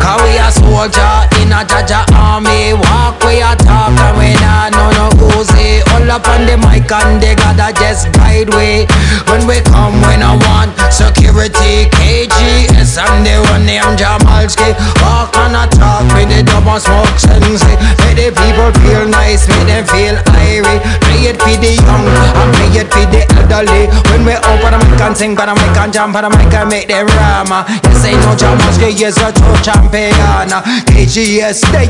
[0.03, 1.15] Cause we a soldier
[1.53, 2.75] a Jaja army.
[2.75, 5.07] Walk we a talk and we nah no no
[5.37, 8.87] Uzi All up on the mic and they gotta just guide way
[9.29, 11.91] When we come we no want security.
[11.99, 14.73] KGS and the one named Jamalski.
[15.03, 17.75] Walk and a talk with the double smoke sensei
[18.05, 22.51] Make the people feel nice, make them feel irie Play it for the young and
[22.55, 23.89] play it for the elderly.
[24.11, 26.53] When we open the mic and sing but the mic and jump on the mic
[26.55, 27.65] and make them rama.
[27.85, 30.51] Yes I know Jamalski is a true champion.
[30.87, 31.85] KGS there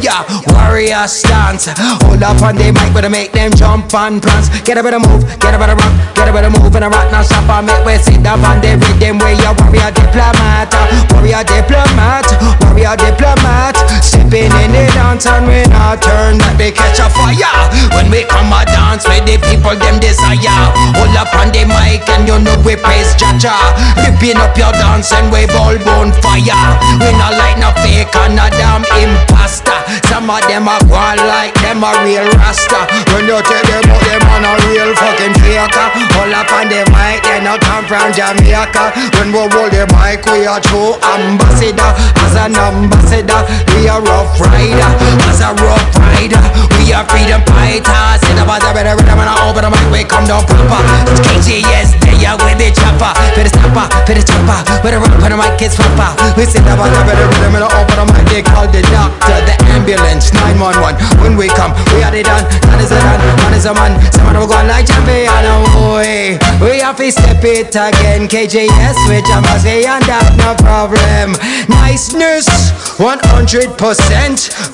[0.51, 1.70] warrior stance
[2.02, 4.48] Hold up on the mic but I make them jump and prance.
[4.66, 7.10] Get a of move, get a of rock, get a of move and a rock
[7.12, 10.86] now stop and make we sit up on the rhythm where you warrior diplomat uh,
[11.14, 12.27] Warrior diplomat,
[12.62, 13.77] warrior diplomat.
[14.02, 18.27] Stepping in the dance and we not turn that they catch a fire When we
[18.27, 18.66] come a
[18.97, 20.73] dance with the people them desire.
[20.97, 23.52] Hold up on the mic and you know we praise Jaja.
[24.01, 26.64] Ripping up your dance and we ball bone fire
[27.01, 29.77] We not like no fake and a damn imposter.
[30.09, 32.89] Some of them are going like them a real rasta.
[33.12, 35.89] When you tell them about them on a real fucking faker.
[36.16, 38.97] Hold up on the mic they not come from Jamaica.
[39.20, 41.90] When we hold the mic we are true ambassador.
[42.24, 43.44] As an ambassador
[43.77, 44.90] we are rough rider.
[45.28, 46.40] As a rough rider
[46.81, 48.24] we are freedom fighters.
[48.31, 48.47] In the
[48.87, 50.79] better rhythm and I open the mic we come down proper
[51.11, 53.11] It's KGS there with the chopper.
[53.35, 56.63] For the stopper, the chopper With the rock for the mic it's proper We sit
[56.63, 61.03] the better rhythm and I open the mic they call the doctor The ambulance 911
[61.19, 62.45] When we come we are the done.
[62.69, 63.97] Man is a done, man is a man.
[64.13, 66.37] Someone will go like champion oh boy.
[66.61, 68.29] We have to step it again.
[68.29, 71.33] KJS with Jamazé and that no problem.
[71.69, 72.49] Niceness
[73.01, 73.81] 100%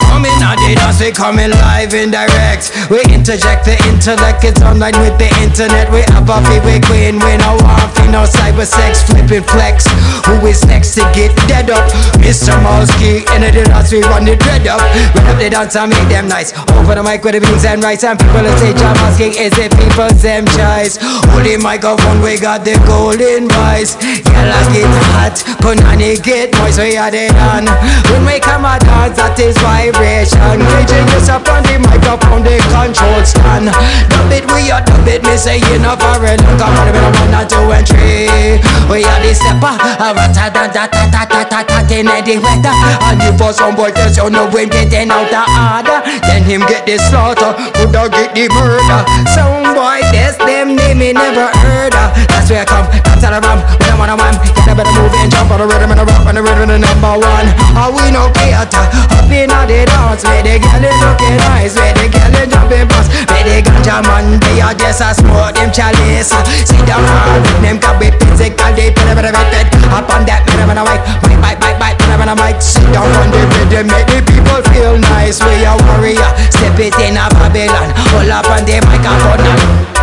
[0.02, 2.74] Coming out the dance we coming live and direct.
[2.90, 5.86] We interject the intellect it's online with the internet.
[5.94, 9.86] We have a fee we queen we no want fee no cyber sex flipping flex.
[10.26, 11.86] Who is next to get dead up?
[12.18, 12.50] Mr.
[12.66, 14.82] Malski in the dance we run the dread up.
[15.14, 16.50] We have the dance and make them nice.
[16.74, 19.70] Over the mic with the beans and rice And people will say Jamalski is the
[19.70, 20.98] people's them choice?
[21.30, 23.94] Holy microphone we got the golden voice.
[24.02, 27.70] Yalla get hot Punani get moist we are the done
[28.10, 30.58] When we come a dance that is vibration.
[30.58, 33.70] Caging us up on the microphone the control stand
[34.10, 35.23] Dub it we are dub it.
[35.24, 38.60] Me say you know for it Come on we don't one and two and three.
[38.89, 42.35] We are the stepper A rata da da da da da da da In the
[42.40, 42.74] weather.
[43.09, 46.62] And if for some boy tells you no him getting out the order Then him
[46.66, 49.01] get the slaughter Coulda get the murder.
[49.35, 52.14] Some boy this them name me never heard of.
[52.32, 54.93] That's where I come Dance all around When I'm on a wham Get a better
[54.97, 57.14] move and jump on the rhythm and the rock on the rhythm and the number
[57.20, 57.48] one.
[57.77, 58.85] Are we no theater?
[59.14, 62.48] Up in all the dance Where the girl is looking nice Where the girl is
[62.48, 66.30] jumping fast Where the ganja man They are just a smoke them chalice.
[66.64, 70.24] Sit down hard Them can be physical They put a bit of it Up on
[70.26, 73.42] that rhythm and a mic Mic, mic, mic, mic a mic Sit down on the
[73.42, 75.42] rhythm Make the people feel nice.
[75.42, 77.90] We a warrior Step it in a Babylon.
[78.14, 80.01] Hold up on the microphone